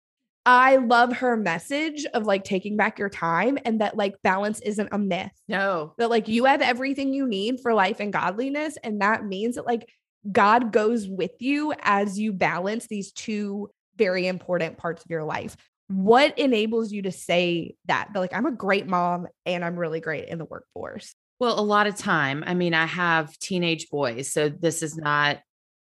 i 0.45 0.77
love 0.77 1.13
her 1.19 1.37
message 1.37 2.05
of 2.13 2.27
like 2.27 2.45
taking 2.45 2.77
back 2.77 2.99
your 2.99 3.09
time 3.09 3.57
and 3.65 3.81
that 3.81 3.97
like 3.97 4.15
balance 4.23 4.61
isn't 4.61 4.89
a 4.93 4.99
myth 4.99 5.33
No. 5.49 5.95
that 5.99 6.11
like 6.11 6.29
you 6.29 6.45
have 6.45 6.61
everything 6.63 7.13
you 7.15 7.27
need 7.27 7.61
for 7.61 7.73
life 7.75 7.99
and 8.01 8.13
godliness 8.13 8.77
and 8.85 9.01
that 9.01 9.25
means 9.25 9.55
that 9.57 9.67
like 9.67 9.89
God 10.31 10.71
goes 10.71 11.09
with 11.09 11.31
you 11.41 11.73
as 11.81 12.19
you 12.19 12.35
balance 12.35 12.87
these 12.89 13.11
two 13.13 13.71
very 14.01 14.27
important 14.27 14.79
parts 14.79 15.05
of 15.05 15.11
your 15.11 15.25
life. 15.25 15.57
What 15.89 16.39
enables 16.39 16.91
you 16.91 17.03
to 17.03 17.13
say 17.13 17.75
that? 17.87 18.09
That 18.15 18.19
like 18.19 18.35
I'm 18.35 18.47
a 18.47 18.53
great 18.53 18.87
mom 18.87 19.27
and 19.45 19.65
I'm 19.65 19.77
really 19.77 20.01
great 20.01 20.29
in 20.29 20.39
the 20.39 20.47
workforce. 20.47 21.15
Well, 21.39 21.59
a 21.59 21.63
lot 21.63 21.87
of 21.87 21.97
time. 21.97 22.43
I 22.47 22.55
mean, 22.55 22.75
I 22.75 22.87
have 22.87 23.37
teenage 23.39 23.89
boys, 23.91 24.33
so 24.33 24.49
this 24.49 24.83
is 24.83 24.97
not 24.97 25.41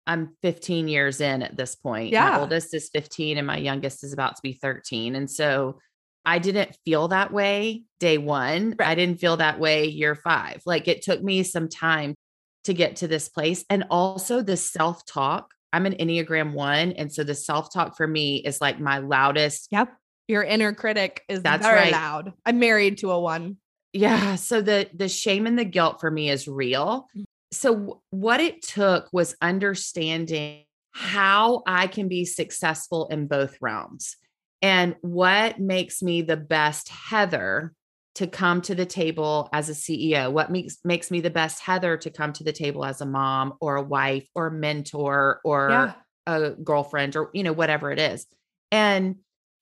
I'm 0.07 0.35
15 0.41 0.87
years 0.87 1.19
in 1.21 1.43
at 1.43 1.57
this 1.57 1.75
point. 1.75 2.11
Yeah. 2.11 2.29
My 2.29 2.39
oldest 2.39 2.73
is 2.73 2.89
15 2.93 3.37
and 3.37 3.45
my 3.45 3.57
youngest 3.57 4.03
is 4.03 4.13
about 4.13 4.37
to 4.37 4.41
be 4.41 4.53
13. 4.53 5.15
And 5.15 5.29
so 5.29 5.79
I 6.25 6.39
didn't 6.39 6.77
feel 6.85 7.09
that 7.09 7.31
way 7.31 7.83
day 7.99 8.17
one. 8.17 8.75
Right. 8.79 8.87
I 8.89 8.95
didn't 8.95 9.19
feel 9.19 9.37
that 9.37 9.59
way 9.59 9.87
year 9.87 10.15
five. 10.15 10.61
Like 10.65 10.87
it 10.87 11.01
took 11.01 11.21
me 11.21 11.43
some 11.43 11.67
time 11.67 12.15
to 12.63 12.73
get 12.73 12.97
to 12.97 13.07
this 13.07 13.27
place. 13.29 13.65
And 13.69 13.85
also 13.89 14.41
the 14.41 14.57
self 14.57 15.05
talk. 15.05 15.53
I'm 15.73 15.85
an 15.85 15.95
Enneagram 15.95 16.53
one. 16.53 16.93
And 16.93 17.11
so 17.11 17.23
the 17.23 17.35
self 17.35 17.73
talk 17.73 17.97
for 17.97 18.07
me 18.07 18.37
is 18.37 18.61
like 18.61 18.79
my 18.79 18.99
loudest. 18.99 19.67
Yep. 19.71 19.93
Your 20.27 20.43
inner 20.43 20.73
critic 20.73 21.23
is 21.29 21.41
That's 21.41 21.65
very 21.65 21.79
right. 21.79 21.91
loud. 21.91 22.33
I'm 22.45 22.59
married 22.59 22.97
to 22.99 23.11
a 23.11 23.19
one. 23.19 23.57
Yeah. 23.93 24.35
So 24.35 24.61
the 24.61 24.89
the 24.93 25.09
shame 25.09 25.47
and 25.47 25.57
the 25.57 25.65
guilt 25.65 25.99
for 25.99 26.11
me 26.11 26.29
is 26.29 26.47
real. 26.47 27.07
Mm. 27.17 27.23
So 27.51 27.73
w- 27.73 27.99
what 28.09 28.39
it 28.41 28.61
took 28.61 29.07
was 29.13 29.35
understanding 29.41 30.63
how 30.91 31.63
I 31.65 31.87
can 31.87 32.07
be 32.07 32.25
successful 32.25 33.07
in 33.07 33.27
both 33.27 33.57
realms 33.61 34.17
and 34.61 34.95
what 35.01 35.59
makes 35.59 36.01
me 36.01 36.23
the 36.23 36.37
best 36.37 36.89
Heather 36.89 37.73
to 38.17 38.25
come 38.25 38.61
to 38.63 38.73
the 38.73 38.85
table 38.85 39.47
as 39.53 39.69
a 39.69 39.73
CEO, 39.73 40.31
what 40.31 40.51
makes 40.51 40.79
makes 40.83 41.11
me 41.11 41.21
the 41.21 41.29
best 41.29 41.61
Heather 41.61 41.97
to 41.97 42.09
come 42.09 42.33
to 42.33 42.43
the 42.43 42.51
table 42.51 42.83
as 42.83 42.99
a 42.99 43.05
mom 43.05 43.53
or 43.61 43.75
a 43.75 43.83
wife 43.83 44.27
or 44.33 44.49
mentor 44.49 45.39
or 45.43 45.69
Yeah. 45.69 45.93
a 46.25 46.49
girlfriend 46.51 47.15
or 47.15 47.29
you 47.33 47.43
know 47.43 47.53
whatever 47.53 47.91
it 47.91 47.99
is. 47.99 48.25
And 48.71 49.17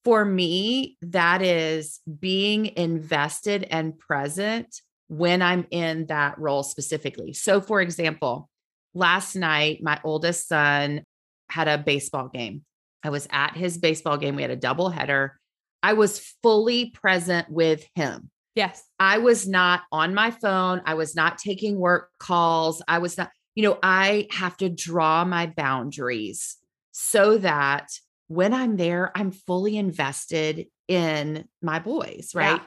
for 0.06 0.24
me 0.24 0.98
that 1.02 1.42
is 1.42 2.00
being 2.20 2.68
invested 2.78 3.68
and 3.70 4.00
present 4.00 4.82
when 5.08 5.42
I'm 5.42 5.68
in 5.70 6.06
that 6.08 6.40
role 6.40 6.64
specifically. 6.64 7.34
So 7.34 7.60
for 7.60 7.82
example, 7.82 8.50
last 8.94 9.36
night 9.36 9.84
my 9.84 10.00
oldest 10.06 10.48
son 10.48 11.04
had 11.50 11.68
a 11.68 11.78
baseball 11.78 12.30
game. 12.30 12.64
I 13.04 13.10
was 13.10 13.28
at 13.32 13.58
his 13.58 13.78
baseball 13.78 14.18
game. 14.18 14.38
We 14.38 14.44
had 14.44 14.52
a 14.52 14.56
double 14.56 14.90
header. 14.90 15.38
I 15.84 15.94
was 15.94 16.34
fully 16.42 16.90
present 16.92 17.50
with 17.50 17.86
him. 17.96 18.32
Yes. 18.56 18.84
I 19.00 19.18
was 19.18 19.48
not 19.48 19.82
on 19.92 20.14
my 20.14 20.32
phone. 20.32 20.82
I 20.86 20.94
was 20.94 21.16
not 21.16 21.38
taking 21.38 21.78
work 21.78 22.10
calls. 22.20 22.82
I 22.88 23.00
was 23.00 23.18
not, 23.18 23.30
you 23.54 23.64
know, 23.64 23.78
I 23.84 24.28
have 24.32 24.56
to 24.58 24.70
draw 24.70 25.26
my 25.26 25.48
boundaries 25.48 26.58
so 26.92 27.38
that 27.40 27.90
when 28.28 28.54
I'm 28.54 28.78
there, 28.78 29.12
I'm 29.14 29.32
fully 29.32 29.78
invested 29.78 30.68
in 30.88 31.46
my 31.62 31.80
boys, 31.80 32.32
right? 32.34 32.62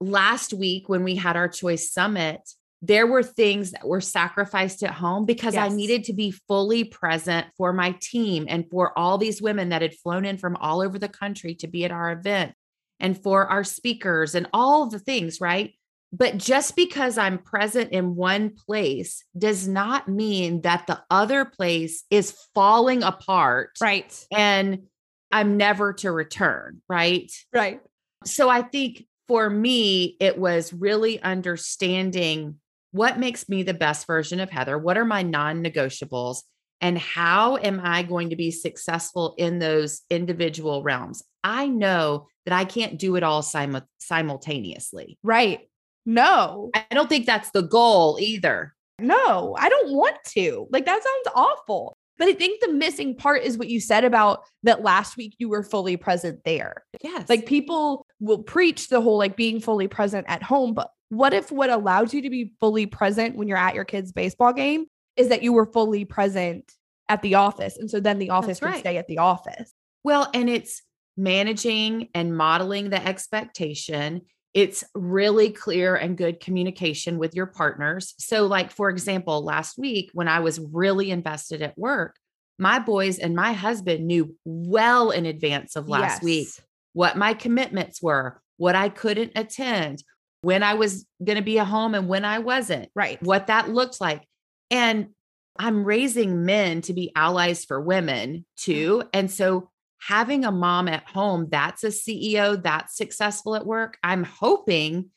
Last 0.00 0.52
week, 0.52 0.88
when 0.88 1.04
we 1.04 1.16
had 1.16 1.36
our 1.36 1.48
choice 1.48 1.92
summit, 1.92 2.40
there 2.80 3.06
were 3.06 3.22
things 3.22 3.72
that 3.72 3.86
were 3.86 4.00
sacrificed 4.00 4.82
at 4.82 4.90
home 4.90 5.24
because 5.24 5.56
I 5.56 5.68
needed 5.68 6.04
to 6.04 6.12
be 6.12 6.32
fully 6.32 6.82
present 6.84 7.46
for 7.56 7.72
my 7.72 7.92
team 8.00 8.46
and 8.48 8.68
for 8.68 8.96
all 8.98 9.18
these 9.18 9.40
women 9.40 9.68
that 9.68 9.82
had 9.82 9.94
flown 9.94 10.24
in 10.24 10.36
from 10.36 10.56
all 10.56 10.82
over 10.82 10.98
the 10.98 11.08
country 11.08 11.54
to 11.56 11.68
be 11.68 11.84
at 11.84 11.92
our 11.92 12.10
event 12.10 12.54
and 13.02 13.20
for 13.22 13.46
our 13.48 13.64
speakers 13.64 14.34
and 14.34 14.46
all 14.54 14.88
the 14.88 14.98
things, 14.98 15.40
right? 15.40 15.74
But 16.14 16.38
just 16.38 16.76
because 16.76 17.18
I'm 17.18 17.38
present 17.38 17.92
in 17.92 18.16
one 18.16 18.50
place 18.50 19.24
does 19.36 19.66
not 19.66 20.08
mean 20.08 20.60
that 20.62 20.86
the 20.86 21.02
other 21.10 21.44
place 21.44 22.04
is 22.10 22.36
falling 22.54 23.02
apart 23.02 23.70
Right. 23.80 24.26
and 24.30 24.84
I'm 25.30 25.56
never 25.56 25.94
to 25.94 26.12
return, 26.12 26.82
right? 26.88 27.32
Right. 27.52 27.80
So 28.24 28.48
I 28.50 28.62
think 28.62 29.06
for 29.26 29.48
me, 29.48 30.16
it 30.20 30.38
was 30.38 30.72
really 30.72 31.20
understanding 31.22 32.56
what 32.90 33.18
makes 33.18 33.48
me 33.48 33.62
the 33.62 33.72
best 33.72 34.06
version 34.06 34.38
of 34.38 34.50
Heather? 34.50 34.76
What 34.76 34.98
are 34.98 35.04
my 35.06 35.22
non 35.22 35.64
negotiables? 35.64 36.42
And 36.82 36.98
how 36.98 37.56
am 37.58 37.80
I 37.82 38.02
going 38.02 38.30
to 38.30 38.36
be 38.36 38.50
successful 38.50 39.34
in 39.38 39.60
those 39.60 40.02
individual 40.10 40.82
realms? 40.82 41.22
I 41.44 41.68
know 41.68 42.26
that 42.44 42.52
I 42.52 42.64
can't 42.64 42.98
do 42.98 43.14
it 43.14 43.22
all 43.22 43.42
simu- 43.42 43.86
simultaneously. 43.98 45.16
Right. 45.22 45.60
No. 46.04 46.70
I 46.74 46.84
don't 46.90 47.08
think 47.08 47.24
that's 47.24 47.50
the 47.52 47.62
goal 47.62 48.18
either. 48.20 48.74
No, 48.98 49.56
I 49.58 49.68
don't 49.68 49.92
want 49.92 50.16
to. 50.30 50.66
Like 50.70 50.84
that 50.86 51.02
sounds 51.02 51.36
awful. 51.36 51.96
But 52.18 52.28
I 52.28 52.34
think 52.34 52.60
the 52.60 52.72
missing 52.72 53.16
part 53.16 53.42
is 53.42 53.56
what 53.56 53.68
you 53.68 53.80
said 53.80 54.04
about 54.04 54.44
that 54.64 54.82
last 54.82 55.16
week 55.16 55.34
you 55.38 55.48
were 55.48 55.62
fully 55.62 55.96
present 55.96 56.40
there. 56.44 56.84
Yes. 57.02 57.28
Like 57.28 57.46
people 57.46 58.06
will 58.20 58.42
preach 58.42 58.88
the 58.88 59.00
whole 59.00 59.18
like 59.18 59.36
being 59.36 59.60
fully 59.60 59.88
present 59.88 60.26
at 60.28 60.42
home, 60.42 60.74
but 60.74 60.90
what 61.08 61.32
if 61.32 61.50
what 61.50 61.70
allows 61.70 62.14
you 62.14 62.22
to 62.22 62.30
be 62.30 62.52
fully 62.60 62.86
present 62.86 63.36
when 63.36 63.48
you're 63.48 63.58
at 63.58 63.74
your 63.74 63.84
kid's 63.84 64.12
baseball 64.12 64.52
game 64.52 64.86
is 65.16 65.28
that 65.28 65.42
you 65.42 65.52
were 65.52 65.66
fully 65.66 66.04
present 66.04 66.72
at 67.08 67.22
the 67.22 67.34
office 67.34 67.76
and 67.76 67.90
so 67.90 68.00
then 68.00 68.18
the 68.18 68.30
office 68.30 68.60
can 68.60 68.68
right. 68.68 68.80
stay 68.80 68.96
at 68.96 69.06
the 69.06 69.18
office. 69.18 69.72
Well, 70.04 70.30
and 70.34 70.48
it's 70.48 70.82
managing 71.16 72.08
and 72.14 72.36
modeling 72.36 72.90
the 72.90 73.06
expectation. 73.06 74.22
It's 74.54 74.84
really 74.94 75.50
clear 75.50 75.94
and 75.94 76.16
good 76.16 76.40
communication 76.40 77.18
with 77.18 77.34
your 77.34 77.46
partners. 77.46 78.14
So, 78.18 78.46
like, 78.46 78.70
for 78.70 78.90
example, 78.90 79.44
last 79.44 79.78
week 79.78 80.10
when 80.12 80.28
I 80.28 80.40
was 80.40 80.60
really 80.60 81.10
invested 81.10 81.62
at 81.62 81.78
work, 81.78 82.16
my 82.58 82.78
boys 82.78 83.18
and 83.18 83.34
my 83.34 83.52
husband 83.52 84.06
knew 84.06 84.36
well 84.44 85.10
in 85.10 85.26
advance 85.26 85.74
of 85.76 85.88
last 85.88 86.22
week 86.22 86.48
what 86.92 87.16
my 87.16 87.34
commitments 87.34 88.02
were, 88.02 88.40
what 88.58 88.74
I 88.74 88.88
couldn't 88.88 89.32
attend, 89.36 90.02
when 90.42 90.62
I 90.62 90.74
was 90.74 91.06
going 91.24 91.36
to 91.36 91.42
be 91.42 91.58
at 91.58 91.66
home 91.66 91.94
and 91.94 92.08
when 92.08 92.24
I 92.24 92.40
wasn't 92.40 92.90
Right. 92.94 93.22
what 93.22 93.46
that 93.46 93.70
looked 93.70 94.00
like. 94.00 94.26
And 94.72 95.10
I'm 95.58 95.84
raising 95.84 96.44
men 96.44 96.80
to 96.82 96.92
be 96.92 97.12
allies 97.14 97.64
for 97.64 97.80
women 97.80 98.30
mm-hmm. 98.30 98.40
too. 98.56 99.04
And 99.12 99.30
so 99.30 99.70
having 100.00 100.44
a 100.44 100.50
mom 100.50 100.88
at 100.88 101.08
home 101.08 101.46
that's 101.50 101.84
a 101.84 101.88
CEO 101.88 102.60
that's 102.60 102.96
successful 102.96 103.54
at 103.54 103.66
work, 103.66 103.98
I'm 104.02 104.24
hoping 104.24 105.10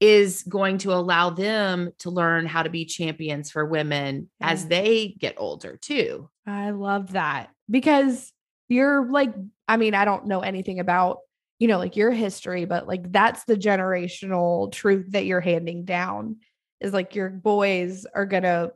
is 0.00 0.42
going 0.44 0.78
to 0.78 0.94
allow 0.94 1.28
them 1.28 1.90
to 1.98 2.08
learn 2.08 2.46
how 2.46 2.62
to 2.62 2.70
be 2.70 2.86
champions 2.86 3.50
for 3.50 3.66
women 3.66 4.30
as 4.40 4.66
they 4.66 5.08
get 5.18 5.34
older 5.36 5.76
too. 5.76 6.30
I 6.46 6.70
love 6.70 7.12
that 7.12 7.50
because 7.68 8.32
you're 8.68 9.06
like, 9.10 9.34
I 9.68 9.76
mean, 9.76 9.94
I 9.94 10.06
don't 10.06 10.26
know 10.26 10.40
anything 10.40 10.80
about, 10.80 11.18
you 11.58 11.68
know, 11.68 11.76
like 11.76 11.96
your 11.96 12.12
history, 12.12 12.64
but 12.64 12.88
like 12.88 13.12
that's 13.12 13.44
the 13.44 13.56
generational 13.56 14.72
truth 14.72 15.10
that 15.10 15.26
you're 15.26 15.42
handing 15.42 15.84
down 15.84 16.36
is 16.80 16.94
like 16.94 17.14
your 17.14 17.28
boys 17.28 18.06
are 18.14 18.24
gonna, 18.24 18.70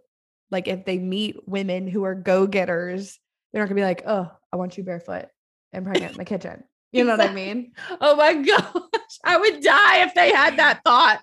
like, 0.54 0.68
if 0.68 0.84
they 0.84 0.98
meet 0.98 1.36
women 1.46 1.86
who 1.86 2.04
are 2.04 2.14
go 2.14 2.46
getters, 2.46 3.18
they're 3.52 3.62
not 3.62 3.68
gonna 3.68 3.80
be 3.80 3.84
like, 3.84 4.02
oh, 4.06 4.30
I 4.52 4.56
want 4.56 4.78
you 4.78 4.84
barefoot 4.84 5.26
and 5.72 5.84
pregnant 5.84 6.12
in 6.12 6.18
the 6.18 6.24
kitchen. 6.24 6.64
You 6.92 7.04
know 7.04 7.16
what 7.16 7.28
I 7.28 7.34
mean? 7.34 7.72
Oh 8.00 8.16
my 8.16 8.34
gosh, 8.42 9.18
I 9.24 9.36
would 9.36 9.60
die 9.62 10.02
if 10.04 10.14
they 10.14 10.32
had 10.32 10.56
that 10.58 10.80
thought. 10.84 11.20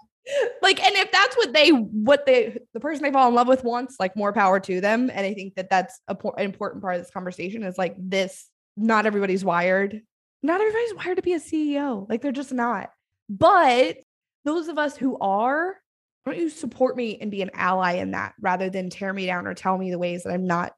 like 0.62 0.84
and 0.84 0.96
if 0.96 1.12
that's 1.12 1.36
what 1.38 1.52
they 1.54 1.70
what 1.70 2.26
they 2.28 2.58
the 2.74 2.80
person 2.80 3.04
they 3.04 3.12
fall 3.12 3.28
in 3.28 3.34
love 3.34 3.48
with 3.48 3.64
wants 3.64 3.96
like 4.00 4.16
more 4.16 4.32
power 4.32 4.60
to 4.60 4.80
them 4.80 5.10
and 5.10 5.26
i 5.26 5.34
think 5.34 5.56
that 5.56 5.68
that's 5.68 6.00
a 6.08 6.14
po- 6.14 6.36
an 6.38 6.46
important 6.46 6.84
part 6.84 6.96
of 6.96 7.02
this 7.02 7.10
conversation 7.10 7.64
is 7.64 7.76
like 7.76 7.96
this 7.98 8.48
not 8.78 9.08
everybody's 9.08 9.44
wired 9.44 10.00
not 10.44 10.62
everybody's 10.62 10.94
wired 10.94 11.18
to 11.18 11.24
be 11.24 11.34
a 11.34 11.40
ceo 11.40 12.08
like 12.08 12.22
they're 12.22 12.32
just 12.32 12.54
not 12.54 12.92
but 13.30 13.98
those 14.46 14.68
of 14.68 14.78
us 14.78 14.96
who 14.96 15.18
are 15.18 15.76
why 16.24 16.34
don't 16.34 16.42
you 16.42 16.50
support 16.50 16.96
me 16.96 17.18
and 17.20 17.32
be 17.32 17.42
an 17.42 17.50
ally 17.54 17.94
in 17.94 18.12
that 18.12 18.34
rather 18.40 18.70
than 18.70 18.90
tear 18.90 19.12
me 19.14 19.26
down 19.26 19.48
or 19.48 19.54
tell 19.54 19.78
me 19.78 19.92
the 19.92 20.00
ways 20.00 20.24
that 20.24 20.34
i'm 20.34 20.46
not 20.46 20.74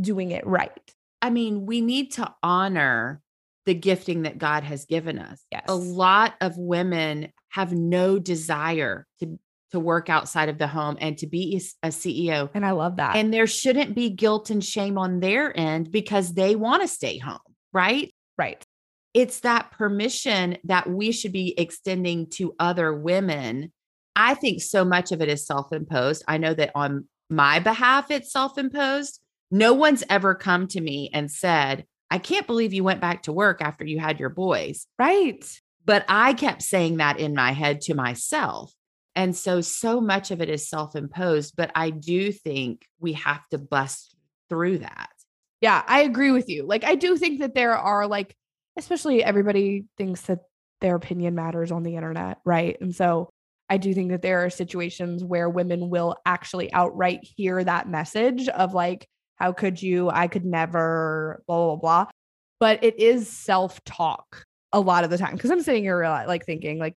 doing 0.00 0.30
it 0.30 0.46
right 0.46 0.92
I 1.22 1.30
mean, 1.30 1.66
we 1.66 1.80
need 1.80 2.12
to 2.12 2.32
honor 2.42 3.20
the 3.64 3.74
gifting 3.74 4.22
that 4.22 4.38
God 4.38 4.62
has 4.62 4.84
given 4.84 5.18
us. 5.18 5.42
Yes. 5.50 5.64
A 5.66 5.74
lot 5.74 6.34
of 6.40 6.56
women 6.56 7.32
have 7.48 7.72
no 7.72 8.18
desire 8.18 9.06
to 9.20 9.38
to 9.72 9.80
work 9.80 10.08
outside 10.08 10.48
of 10.48 10.58
the 10.58 10.68
home 10.68 10.96
and 11.00 11.18
to 11.18 11.26
be 11.26 11.60
a 11.82 11.88
CEO. 11.88 12.48
and 12.54 12.64
i 12.64 12.70
love 12.70 12.96
that 12.98 13.16
And 13.16 13.34
there 13.34 13.48
shouldn't 13.48 13.96
be 13.96 14.10
guilt 14.10 14.50
and 14.50 14.64
shame 14.64 14.96
on 14.96 15.18
their 15.18 15.58
end 15.58 15.90
because 15.90 16.34
they 16.34 16.54
want 16.54 16.82
to 16.82 16.88
stay 16.88 17.18
home, 17.18 17.40
right? 17.72 18.14
right 18.38 18.64
It's 19.12 19.40
that 19.40 19.72
permission 19.72 20.58
that 20.64 20.88
we 20.88 21.10
should 21.10 21.32
be 21.32 21.58
extending 21.58 22.28
to 22.34 22.54
other 22.60 22.94
women. 22.94 23.72
I 24.16 24.34
think 24.34 24.62
so 24.62 24.84
much 24.84 25.12
of 25.12 25.20
it 25.20 25.28
is 25.28 25.46
self 25.46 25.72
imposed. 25.72 26.24
I 26.26 26.38
know 26.38 26.54
that 26.54 26.72
on 26.74 27.06
my 27.28 27.58
behalf, 27.58 28.10
it's 28.10 28.32
self 28.32 28.58
imposed. 28.58 29.20
No 29.50 29.74
one's 29.74 30.02
ever 30.08 30.34
come 30.34 30.66
to 30.68 30.80
me 30.80 31.10
and 31.12 31.30
said, 31.30 31.84
I 32.10 32.18
can't 32.18 32.46
believe 32.46 32.72
you 32.72 32.82
went 32.82 33.00
back 33.00 33.24
to 33.24 33.32
work 33.32 33.60
after 33.60 33.84
you 33.84 33.98
had 33.98 34.18
your 34.18 34.30
boys. 34.30 34.86
right 34.98 35.44
But 35.84 36.04
I 36.08 36.32
kept 36.34 36.62
saying 36.62 36.96
that 36.96 37.20
in 37.20 37.34
my 37.34 37.52
head 37.52 37.82
to 37.82 37.94
myself. 37.94 38.72
And 39.14 39.36
so, 39.36 39.60
so 39.60 40.00
much 40.00 40.30
of 40.30 40.40
it 40.40 40.48
is 40.48 40.68
self 40.68 40.96
imposed. 40.96 41.54
But 41.56 41.70
I 41.74 41.90
do 41.90 42.32
think 42.32 42.86
we 42.98 43.12
have 43.14 43.46
to 43.50 43.58
bust 43.58 44.16
through 44.48 44.78
that. 44.78 45.10
Yeah, 45.60 45.82
I 45.86 46.02
agree 46.02 46.32
with 46.32 46.48
you. 46.48 46.64
Like, 46.66 46.84
I 46.84 46.96
do 46.96 47.16
think 47.16 47.40
that 47.40 47.54
there 47.54 47.76
are, 47.76 48.06
like, 48.06 48.36
especially 48.76 49.24
everybody 49.24 49.86
thinks 49.96 50.22
that 50.22 50.40
their 50.80 50.96
opinion 50.96 51.34
matters 51.34 51.72
on 51.72 51.82
the 51.82 51.96
internet, 51.96 52.38
right? 52.44 52.76
And 52.80 52.94
so 52.94 53.30
I 53.68 53.78
do 53.78 53.92
think 53.94 54.10
that 54.10 54.22
there 54.22 54.44
are 54.44 54.50
situations 54.50 55.24
where 55.24 55.48
women 55.48 55.90
will 55.90 56.16
actually 56.24 56.72
outright 56.72 57.20
hear 57.22 57.62
that 57.62 57.88
message 57.88 58.48
of, 58.48 58.74
like, 58.74 59.08
how 59.36 59.52
could 59.52 59.82
you? 59.82 60.08
I 60.10 60.28
could 60.28 60.44
never, 60.44 61.42
blah, 61.46 61.66
blah, 61.66 61.76
blah. 61.76 62.06
But 62.58 62.82
it 62.84 62.98
is 62.98 63.28
self 63.28 63.82
talk 63.84 64.44
a 64.72 64.80
lot 64.80 65.04
of 65.04 65.10
the 65.10 65.18
time. 65.18 65.36
Cause 65.38 65.50
I'm 65.50 65.62
sitting 65.62 65.82
here 65.82 66.02
like 66.02 66.44
thinking, 66.46 66.78
like, 66.78 66.94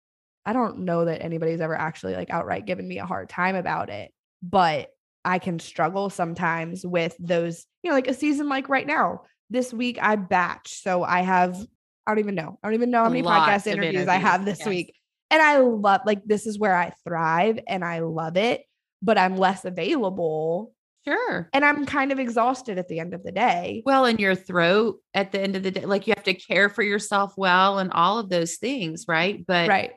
I 0.44 0.52
don't 0.52 0.80
know 0.80 1.04
that 1.04 1.22
anybody's 1.22 1.60
ever 1.60 1.74
actually 1.74 2.14
like 2.14 2.30
outright 2.30 2.66
given 2.66 2.86
me 2.86 2.98
a 2.98 3.06
hard 3.06 3.28
time 3.28 3.56
about 3.56 3.90
it, 3.90 4.12
but 4.42 4.88
I 5.24 5.38
can 5.40 5.58
struggle 5.58 6.08
sometimes 6.08 6.86
with 6.86 7.16
those, 7.18 7.66
you 7.82 7.90
know, 7.90 7.96
like 7.96 8.06
a 8.06 8.14
season 8.14 8.48
like 8.48 8.68
right 8.68 8.86
now. 8.86 9.22
This 9.50 9.72
week 9.72 9.98
I 10.00 10.16
batch. 10.16 10.82
So 10.82 11.02
I 11.02 11.22
have, 11.22 11.56
I 12.06 12.12
don't 12.12 12.20
even 12.20 12.34
know. 12.34 12.58
I 12.62 12.68
don't 12.68 12.74
even 12.74 12.90
know 12.90 13.02
how 13.02 13.08
many 13.08 13.22
podcast 13.22 13.66
interviews, 13.66 13.94
interviews, 13.94 14.08
I 14.08 14.16
have 14.16 14.44
this 14.44 14.60
yes. 14.60 14.68
week. 14.68 14.94
And 15.30 15.42
I 15.42 15.58
love, 15.58 16.02
like, 16.06 16.24
this 16.24 16.46
is 16.46 16.58
where 16.58 16.76
I 16.76 16.92
thrive 17.04 17.58
and 17.66 17.84
I 17.84 18.00
love 18.00 18.36
it, 18.36 18.62
but 19.02 19.18
I'm 19.18 19.36
less 19.36 19.64
available. 19.64 20.72
Sure. 21.06 21.48
And 21.52 21.64
I'm 21.64 21.86
kind 21.86 22.10
of 22.12 22.18
exhausted 22.18 22.78
at 22.78 22.88
the 22.88 23.00
end 23.00 23.14
of 23.14 23.22
the 23.22 23.32
day. 23.32 23.82
Well, 23.86 24.06
in 24.06 24.18
your 24.18 24.34
throat 24.34 25.00
at 25.14 25.32
the 25.32 25.40
end 25.40 25.56
of 25.56 25.62
the 25.62 25.70
day, 25.70 25.84
like 25.84 26.06
you 26.06 26.14
have 26.16 26.24
to 26.24 26.34
care 26.34 26.68
for 26.68 26.82
yourself 26.82 27.34
well 27.36 27.78
and 27.78 27.92
all 27.92 28.18
of 28.18 28.28
those 28.28 28.56
things, 28.56 29.04
right? 29.06 29.44
But 29.46 29.68
right 29.68 29.92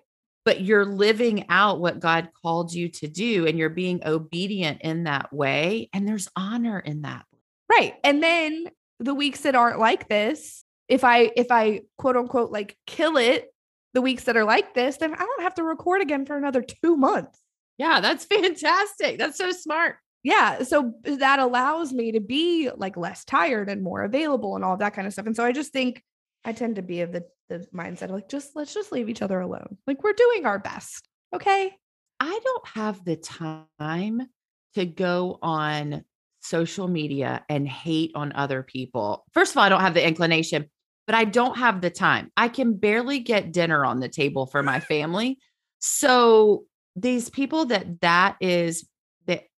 but 0.50 0.62
you're 0.62 0.86
living 0.86 1.46
out 1.50 1.80
what 1.80 2.00
God 2.00 2.30
called 2.42 2.74
you 2.74 2.90
to 2.90 3.08
do 3.08 3.46
and 3.46 3.56
you're 3.58 3.70
being 3.70 4.02
obedient 4.04 4.82
in 4.82 5.04
that 5.04 5.32
way. 5.32 5.90
And 5.94 6.08
there's 6.08 6.28
honor 6.36 6.80
in 6.80 7.04
that. 7.04 7.26
Right. 7.70 7.94
And 8.04 8.24
then 8.24 8.66
the 9.00 9.14
weeks 9.14 9.42
that 9.42 9.54
aren't 9.54 9.80
like 9.80 10.10
this, 10.10 10.64
if 10.88 11.04
I, 11.04 11.32
if 11.36 11.52
I 11.52 11.82
quote 12.00 12.18
unquote 12.18 12.52
like 12.52 12.76
kill 12.88 13.18
it, 13.18 13.54
the 13.94 14.02
weeks 14.02 14.26
that 14.26 14.38
are 14.38 14.46
like 14.46 14.74
this, 14.74 14.98
then 14.98 15.14
I 15.14 15.18
don't 15.18 15.42
have 15.42 15.56
to 15.56 15.64
record 15.64 16.02
again 16.02 16.26
for 16.26 16.38
another 16.38 16.62
two 16.62 16.96
months. 16.96 17.40
Yeah, 17.78 18.02
that's 18.02 18.26
fantastic. 18.34 19.18
That's 19.18 19.38
so 19.38 19.52
smart. 19.52 19.98
Yeah. 20.24 20.64
So 20.64 20.94
that 21.04 21.40
allows 21.40 21.94
me 21.94 22.12
to 22.12 22.20
be 22.20 22.70
like 22.76 22.98
less 22.98 23.24
tired 23.24 23.70
and 23.70 23.82
more 23.82 24.04
available 24.04 24.56
and 24.56 24.66
all 24.66 24.78
that 24.78 24.94
kind 24.94 25.08
of 25.08 25.14
stuff. 25.14 25.26
And 25.26 25.36
so 25.36 25.46
I 25.46 25.54
just 25.54 25.72
think 25.72 26.04
I 26.44 26.52
tend 26.52 26.76
to 26.76 26.82
be 26.82 27.02
of 27.02 27.12
the 27.12 27.26
the 27.48 27.68
mindset 27.74 28.04
of 28.04 28.12
like 28.12 28.30
just 28.30 28.56
let's 28.56 28.74
just 28.74 28.92
leave 28.92 29.10
each 29.10 29.22
other 29.22 29.40
alone. 29.40 29.78
Like 29.88 30.04
we're 30.04 30.14
doing 30.14 30.46
our 30.46 30.60
best. 30.60 31.08
Okay. 31.34 31.76
I 32.20 32.40
don't 32.44 32.68
have 32.68 33.04
the 33.06 33.16
time 33.16 34.28
to 34.76 34.86
go 34.86 35.40
on 35.42 36.04
social 36.42 36.88
media 36.88 37.44
and 37.50 37.68
hate 37.68 38.12
on 38.16 38.34
other 38.34 38.62
people. 38.64 39.26
First 39.34 39.52
of 39.52 39.58
all, 39.58 39.64
I 39.64 39.70
don't 39.70 39.82
have 39.82 39.94
the 39.94 40.06
inclination, 40.06 40.70
but 41.10 41.16
I 41.16 41.26
don't 41.26 41.58
have 41.58 41.82
the 41.82 41.90
time. 41.90 42.32
I 42.38 42.50
can 42.50 42.76
barely 42.76 43.18
get 43.18 43.52
dinner 43.52 43.84
on 43.84 44.00
the 44.00 44.10
table 44.10 44.46
for 44.46 44.62
my 44.62 44.80
family. 44.80 45.40
So 45.80 46.66
these 46.96 47.32
people 47.32 47.66
that 47.66 48.02
that 48.02 48.36
is 48.40 48.88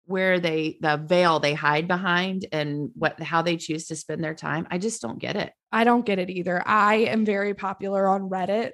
where 0.05 0.39
they 0.39 0.77
the 0.79 0.95
veil 0.95 1.41
they 1.41 1.53
hide 1.53 1.89
behind 1.89 2.45
and 2.53 2.89
what 2.95 3.21
how 3.21 3.41
they 3.41 3.57
choose 3.57 3.87
to 3.87 3.95
spend 3.95 4.23
their 4.23 4.33
time 4.33 4.67
i 4.71 4.77
just 4.77 5.01
don't 5.01 5.19
get 5.19 5.35
it. 5.35 5.51
I 5.71 5.83
don't 5.83 6.05
get 6.05 6.19
it 6.19 6.29
either. 6.29 6.61
I 6.65 6.95
am 6.95 7.25
very 7.25 7.53
popular 7.53 8.07
on 8.07 8.29
reddit. 8.29 8.71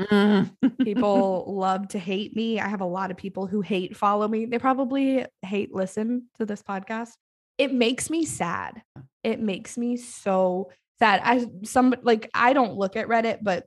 Mm. 0.00 0.50
people 0.82 1.44
love 1.56 1.88
to 1.88 1.98
hate 2.00 2.34
me. 2.34 2.58
I 2.58 2.66
have 2.66 2.80
a 2.80 2.86
lot 2.86 3.12
of 3.12 3.16
people 3.16 3.46
who 3.46 3.60
hate 3.60 3.96
follow 3.96 4.26
me. 4.26 4.46
They 4.46 4.58
probably 4.58 5.24
hate 5.42 5.72
listen 5.72 6.26
to 6.38 6.46
this 6.46 6.62
podcast. 6.62 7.10
It 7.56 7.72
makes 7.72 8.10
me 8.10 8.24
sad. 8.24 8.82
It 9.22 9.40
makes 9.40 9.78
me 9.78 9.96
so 9.96 10.70
sad 10.98 11.20
i 11.24 11.46
some 11.64 11.94
like 12.02 12.30
i 12.34 12.52
don't 12.52 12.76
look 12.76 12.96
at 12.96 13.08
reddit 13.08 13.38
but 13.42 13.66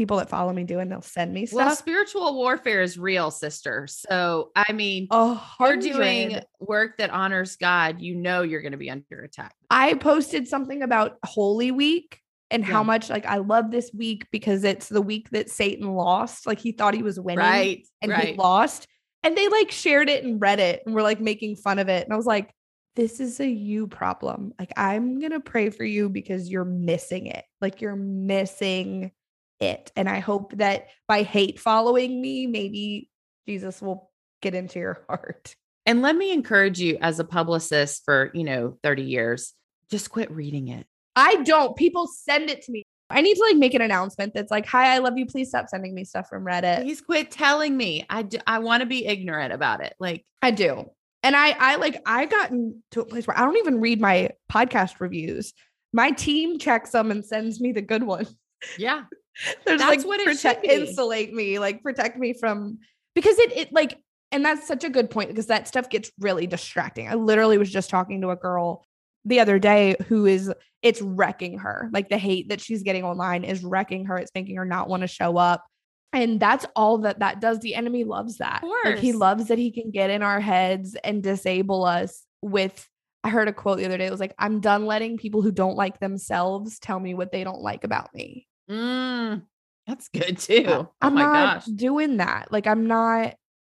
people 0.00 0.16
that 0.16 0.30
follow 0.30 0.50
me 0.50 0.64
do 0.64 0.78
and 0.78 0.90
they'll 0.90 1.02
send 1.02 1.30
me 1.30 1.44
stuff. 1.44 1.56
Well, 1.56 1.76
spiritual 1.76 2.34
warfare 2.34 2.80
is 2.80 2.98
real, 2.98 3.30
sister. 3.30 3.86
So, 3.86 4.50
I 4.56 4.72
mean, 4.72 5.08
oh, 5.10 5.46
you're 5.60 5.76
doing 5.76 6.40
work 6.58 6.96
that 6.96 7.10
honors 7.10 7.56
God, 7.56 8.00
you 8.00 8.14
know 8.14 8.40
you're 8.40 8.62
going 8.62 8.72
to 8.72 8.78
be 8.78 8.88
under 8.88 9.22
attack. 9.22 9.54
I 9.68 9.92
posted 9.92 10.48
something 10.48 10.82
about 10.82 11.18
Holy 11.22 11.70
Week 11.70 12.18
and 12.50 12.62
yeah. 12.62 12.72
how 12.72 12.82
much 12.82 13.10
like 13.10 13.26
I 13.26 13.36
love 13.36 13.70
this 13.70 13.90
week 13.92 14.26
because 14.32 14.64
it's 14.64 14.88
the 14.88 15.02
week 15.02 15.28
that 15.32 15.50
Satan 15.50 15.92
lost. 15.92 16.46
Like 16.46 16.60
he 16.60 16.72
thought 16.72 16.94
he 16.94 17.02
was 17.02 17.20
winning 17.20 17.40
right, 17.40 17.86
and 18.00 18.10
right. 18.10 18.28
he 18.28 18.34
lost. 18.36 18.86
And 19.22 19.36
they 19.36 19.48
like 19.48 19.70
shared 19.70 20.08
it 20.08 20.24
in 20.24 20.40
Reddit 20.40 20.78
and 20.86 20.94
were 20.94 21.02
like 21.02 21.20
making 21.20 21.56
fun 21.56 21.78
of 21.78 21.90
it. 21.90 22.04
And 22.04 22.12
I 22.14 22.16
was 22.16 22.24
like, 22.24 22.54
this 22.96 23.20
is 23.20 23.40
a 23.40 23.48
you 23.48 23.86
problem. 23.86 24.52
Like 24.58 24.72
I'm 24.76 25.20
going 25.20 25.32
to 25.32 25.40
pray 25.40 25.70
for 25.70 25.84
you 25.84 26.08
because 26.08 26.50
you're 26.50 26.64
missing 26.64 27.26
it. 27.26 27.44
Like 27.60 27.80
you're 27.80 27.96
missing 27.96 29.12
it. 29.60 29.92
And 29.96 30.08
I 30.08 30.18
hope 30.18 30.56
that 30.56 30.88
by 31.06 31.22
hate 31.22 31.60
following 31.60 32.20
me, 32.20 32.46
maybe 32.46 33.10
Jesus 33.46 33.80
will 33.80 34.10
get 34.42 34.54
into 34.54 34.78
your 34.78 35.04
heart. 35.08 35.54
And 35.86 36.02
let 36.02 36.16
me 36.16 36.32
encourage 36.32 36.78
you 36.78 36.98
as 37.00 37.18
a 37.18 37.24
publicist 37.24 38.04
for, 38.04 38.30
you 38.34 38.44
know, 38.44 38.78
30 38.82 39.02
years, 39.02 39.54
just 39.90 40.10
quit 40.10 40.30
reading 40.30 40.68
it. 40.68 40.86
I 41.16 41.36
don't. 41.36 41.76
People 41.76 42.06
send 42.06 42.50
it 42.50 42.62
to 42.62 42.72
me. 42.72 42.84
I 43.08 43.22
need 43.22 43.34
to 43.34 43.42
like 43.42 43.56
make 43.56 43.74
an 43.74 43.82
announcement 43.82 44.34
that's 44.34 44.52
like, 44.52 44.66
"Hi, 44.66 44.94
I 44.94 44.98
love 44.98 45.18
you. 45.18 45.26
Please 45.26 45.48
stop 45.48 45.68
sending 45.68 45.94
me 45.94 46.04
stuff 46.04 46.28
from 46.28 46.44
Reddit." 46.44 46.82
Please 46.82 47.00
quit 47.00 47.32
telling 47.32 47.76
me. 47.76 48.06
I 48.08 48.22
do, 48.22 48.38
I 48.46 48.60
want 48.60 48.82
to 48.82 48.86
be 48.86 49.04
ignorant 49.04 49.52
about 49.52 49.82
it. 49.82 49.94
Like 49.98 50.24
I 50.40 50.52
do. 50.52 50.88
And 51.22 51.36
I 51.36 51.50
I 51.50 51.76
like 51.76 52.00
I 52.06 52.26
gotten 52.26 52.82
to 52.92 53.00
a 53.00 53.04
place 53.04 53.26
where 53.26 53.38
I 53.38 53.44
don't 53.44 53.58
even 53.58 53.80
read 53.80 54.00
my 54.00 54.30
podcast 54.50 55.00
reviews. 55.00 55.52
My 55.92 56.12
team 56.12 56.58
checks 56.58 56.90
them 56.90 57.10
and 57.10 57.24
sends 57.24 57.60
me 57.60 57.72
the 57.72 57.82
good 57.82 58.02
ones. 58.02 58.34
Yeah. 58.78 59.04
There's 59.64 59.80
that's 59.80 59.98
like 59.98 60.06
what 60.06 60.20
it 60.20 60.26
protect, 60.26 60.64
insulate 60.64 61.32
me, 61.32 61.58
like 61.58 61.82
protect 61.82 62.18
me 62.18 62.34
from 62.34 62.78
because 63.14 63.38
it 63.38 63.56
it 63.56 63.72
like 63.72 63.98
and 64.32 64.44
that's 64.44 64.66
such 64.66 64.84
a 64.84 64.90
good 64.90 65.10
point 65.10 65.30
because 65.30 65.46
that 65.46 65.68
stuff 65.68 65.90
gets 65.90 66.10
really 66.18 66.46
distracting. 66.46 67.08
I 67.08 67.14
literally 67.14 67.58
was 67.58 67.70
just 67.70 67.90
talking 67.90 68.20
to 68.20 68.30
a 68.30 68.36
girl 68.36 68.86
the 69.24 69.40
other 69.40 69.58
day 69.58 69.96
who 70.08 70.26
is 70.26 70.52
it's 70.82 71.02
wrecking 71.02 71.58
her. 71.58 71.90
Like 71.92 72.08
the 72.08 72.18
hate 72.18 72.48
that 72.48 72.60
she's 72.60 72.82
getting 72.82 73.04
online 73.04 73.44
is 73.44 73.62
wrecking 73.62 74.06
her. 74.06 74.16
It's 74.16 74.30
making 74.34 74.56
her 74.56 74.64
not 74.64 74.88
want 74.88 75.02
to 75.02 75.06
show 75.06 75.36
up. 75.36 75.64
And 76.12 76.40
that's 76.40 76.66
all 76.74 76.98
that 76.98 77.20
that 77.20 77.40
does. 77.40 77.60
The 77.60 77.74
enemy 77.74 78.04
loves 78.04 78.38
that. 78.38 78.64
Like 78.84 78.98
he 78.98 79.12
loves 79.12 79.48
that 79.48 79.58
he 79.58 79.70
can 79.70 79.90
get 79.90 80.10
in 80.10 80.22
our 80.22 80.40
heads 80.40 80.96
and 81.04 81.22
disable 81.22 81.84
us 81.84 82.24
with 82.42 82.88
I 83.22 83.28
heard 83.28 83.48
a 83.48 83.52
quote 83.52 83.78
the 83.78 83.84
other 83.84 83.98
day. 83.98 84.06
It 84.06 84.10
was 84.10 84.20
like, 84.20 84.34
I'm 84.38 84.60
done 84.60 84.86
letting 84.86 85.18
people 85.18 85.42
who 85.42 85.52
don't 85.52 85.76
like 85.76 86.00
themselves 86.00 86.78
tell 86.78 86.98
me 86.98 87.14
what 87.14 87.32
they 87.32 87.44
don't 87.44 87.60
like 87.60 87.84
about 87.84 88.14
me. 88.14 88.46
Mm, 88.70 89.42
that's 89.86 90.08
good 90.08 90.38
too. 90.38 90.64
Oh 90.66 90.90
I'm 91.00 91.14
not 91.14 91.56
gosh. 91.56 91.66
doing 91.66 92.16
that. 92.16 92.50
Like 92.50 92.66
I'm 92.66 92.86
not, 92.86 93.34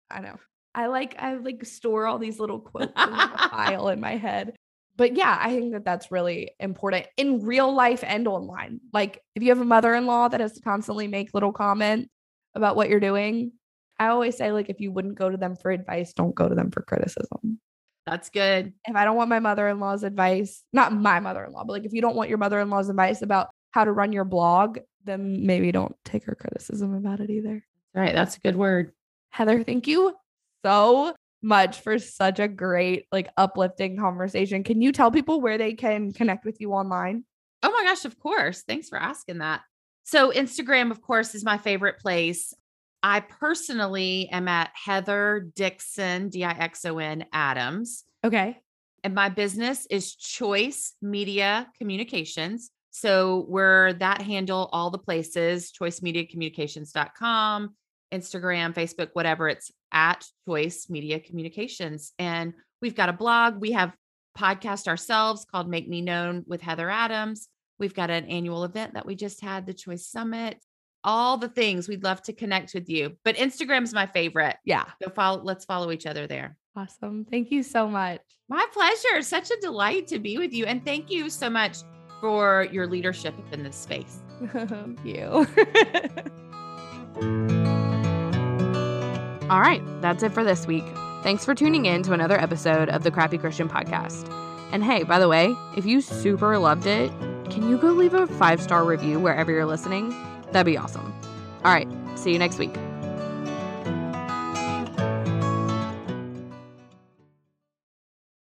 I 0.10 0.22
know. 0.22 0.40
I 0.74 0.88
like 0.88 1.16
I 1.20 1.36
like 1.36 1.64
store 1.66 2.06
all 2.06 2.18
these 2.18 2.40
little 2.40 2.60
quotes 2.62 2.92
in 2.92 3.14
a 3.14 3.50
file 3.50 3.90
in 3.90 4.00
my 4.00 4.18
head. 4.18 4.56
But 4.98 5.16
yeah, 5.16 5.38
I 5.40 5.50
think 5.50 5.74
that 5.74 5.84
that's 5.84 6.10
really 6.12 6.52
important 6.60 7.08
in 7.18 7.46
real 7.46 7.74
life 7.74 8.04
and 8.06 8.28
online. 8.28 8.80
Like 8.94 9.22
if 9.36 9.44
you 9.44 9.50
have 9.50 9.60
a 9.60 9.66
mother-in-law 9.66 10.30
that 10.30 10.40
has 10.40 10.54
to 10.54 10.62
constantly 10.62 11.08
make 11.08 11.34
little 11.34 11.52
comments 11.52 12.10
about 12.56 12.76
what 12.76 12.90
you're 12.90 13.00
doing, 13.00 13.52
I 14.00 14.08
always 14.08 14.36
say 14.36 14.52
like 14.52 14.70
if 14.70 14.80
you 14.80 14.92
wouldn't 14.92 15.18
go 15.18 15.30
to 15.30 15.38
them 15.38 15.56
for 15.56 15.72
advice, 15.72 16.14
don't 16.14 16.36
go 16.36 16.50
to 16.50 16.56
them 16.56 16.72
for 16.72 16.82
criticism. 16.82 17.60
That's 18.06 18.30
good. 18.30 18.74
If 18.86 18.96
I 18.96 19.04
don't 19.04 19.16
want 19.16 19.30
my 19.30 19.40
mother-in-law's 19.40 20.04
advice, 20.04 20.64
not 20.74 20.94
my 20.94 21.20
mother-in-law, 21.20 21.64
but 21.64 21.74
like 21.74 21.86
if 21.86 21.94
you 21.94 22.02
don't 22.02 22.16
want 22.16 22.30
your 22.30 22.38
mother-in-law's 22.38 22.90
advice 22.90 23.22
about 23.22 23.50
how 23.72 23.84
to 23.84 23.92
run 23.92 24.14
your 24.14 24.26
blog, 24.26 24.80
then 25.04 25.46
maybe 25.46 25.72
don't 25.72 25.96
take 26.06 26.24
her 26.26 26.36
criticism 26.36 26.94
about 26.94 27.20
it 27.20 27.30
either. 27.30 27.66
Right. 27.94 28.14
That's 28.14 28.38
a 28.38 28.40
good 28.40 28.56
word. 28.56 28.92
Heather, 29.30 29.64
thank 29.64 29.88
you 29.88 30.14
so 30.64 31.16
much 31.42 31.82
for 31.82 32.00
such 32.00 32.40
a 32.40 32.48
great, 32.48 33.06
like 33.12 33.30
uplifting 33.38 33.98
conversation. 33.98 34.64
Can 34.64 34.82
you 34.82 34.92
tell 34.92 35.12
people 35.12 35.42
where 35.42 35.58
they 35.58 35.74
can 35.74 36.12
connect 36.12 36.46
with 36.46 36.60
you 36.60 36.74
online? 36.74 37.24
Oh 37.64 37.72
my 37.72 37.84
gosh, 37.84 38.06
of 38.06 38.20
course. 38.20 38.64
Thanks 38.68 38.90
for 38.90 38.98
asking 38.98 39.40
that. 39.40 39.62
So, 40.06 40.32
Instagram, 40.32 40.92
of 40.92 41.02
course, 41.02 41.36
is 41.36 41.44
my 41.44 41.58
favorite 41.58 42.00
place. 42.00 42.54
I 43.04 43.20
personally 43.20 44.30
am 44.32 44.48
at 44.48 44.72
Heather 44.74 45.52
Dixon, 45.56 46.30
D 46.30 46.44
I 46.44 46.52
X 46.52 46.86
O 46.86 46.98
N 47.00 47.26
Adams. 47.34 48.04
Okay. 48.24 48.58
And 49.04 49.14
my 49.14 49.30
business 49.30 49.86
is 49.92 50.16
Choice 50.16 50.94
Media 51.02 51.68
Communications. 51.78 52.72
So 52.90 53.46
we're 53.50 53.94
that 53.94 54.22
handle 54.22 54.70
all 54.72 54.90
the 54.90 54.98
places, 54.98 55.72
choicemediacommunications.com, 55.80 57.76
Instagram, 58.14 58.74
Facebook, 58.74 59.10
whatever. 59.14 59.50
It's 59.50 59.70
at 59.92 60.26
Choice 60.48 60.90
Media 60.90 61.20
Communications. 61.20 62.14
And 62.18 62.54
we've 62.82 62.96
got 62.96 63.10
a 63.10 63.14
blog. 63.14 63.60
We 63.60 63.74
have 63.74 63.94
podcast 64.36 64.88
ourselves 64.88 65.46
called 65.46 65.70
Make 65.70 65.88
Me 65.88 66.02
Known 66.02 66.44
with 66.48 66.62
Heather 66.62 66.90
Adams. 66.90 67.50
We've 67.80 67.94
got 67.94 68.10
an 68.10 68.26
annual 68.26 68.64
event 68.64 68.94
that 68.94 69.06
we 69.06 69.16
just 69.16 69.42
had, 69.42 69.66
the 69.66 69.74
Choice 69.74 70.06
Summit. 70.06 70.60
All 71.04 71.38
the 71.38 71.50
things 71.50 71.88
we'd 71.88 72.04
love 72.04 72.22
to 72.24 72.34
connect 72.34 72.74
with 72.74 72.90
you. 72.90 73.18
But 73.24 73.36
Instagram 73.36 73.84
is 73.84 73.94
my 73.94 74.08
favorite. 74.08 74.58
Yeah. 74.66 74.86
So 75.04 75.10
follow, 75.10 75.44
let's 75.44 75.66
follow 75.66 75.92
each 75.92 76.08
other 76.08 76.26
there. 76.26 76.58
Awesome. 76.76 77.26
Thank 77.30 77.52
you 77.52 77.62
so 77.62 77.88
much. 77.88 78.22
My 78.50 78.66
pleasure. 78.74 79.22
Such 79.22 79.52
a 79.52 79.58
delight 79.62 80.08
to 80.08 80.20
be 80.20 80.38
with 80.38 80.52
you. 80.52 80.66
And 80.66 80.84
thank 80.84 81.12
you 81.12 81.30
so 81.30 81.50
much 81.50 81.78
for 82.22 82.68
your 82.72 82.88
leadership 82.88 83.36
in 83.52 83.64
this 83.64 83.76
space. 83.76 84.20
Thank 84.52 85.06
you. 85.06 85.28
All 89.48 89.62
right, 89.62 89.82
that's 90.02 90.24
it 90.24 90.34
for 90.34 90.44
this 90.44 90.66
week. 90.66 90.86
Thanks 91.22 91.46
for 91.46 91.54
tuning 91.54 91.86
in 91.86 92.02
to 92.04 92.14
another 92.14 92.40
episode 92.40 92.90
of 92.90 93.04
the 93.04 93.12
Crappy 93.12 93.38
Christian 93.38 93.70
Podcast. 93.70 94.28
And 94.72 94.84
hey, 94.84 95.04
by 95.04 95.20
the 95.20 95.28
way, 95.28 95.54
if 95.78 95.86
you 95.86 96.02
super 96.02 96.58
loved 96.58 96.88
it, 96.88 97.12
can 97.50 97.70
you 97.70 97.78
go 97.78 97.88
leave 97.90 98.14
a 98.14 98.28
five 98.28 98.62
star 98.62 98.84
review 98.84 99.20
wherever 99.20 99.52
you're 99.52 99.66
listening? 99.66 100.16
That'd 100.52 100.66
be 100.66 100.78
awesome. 100.78 101.14
All 101.64 101.74
right, 101.74 101.88
see 102.16 102.32
you 102.32 102.40
next 102.40 102.60
week. 102.60 102.76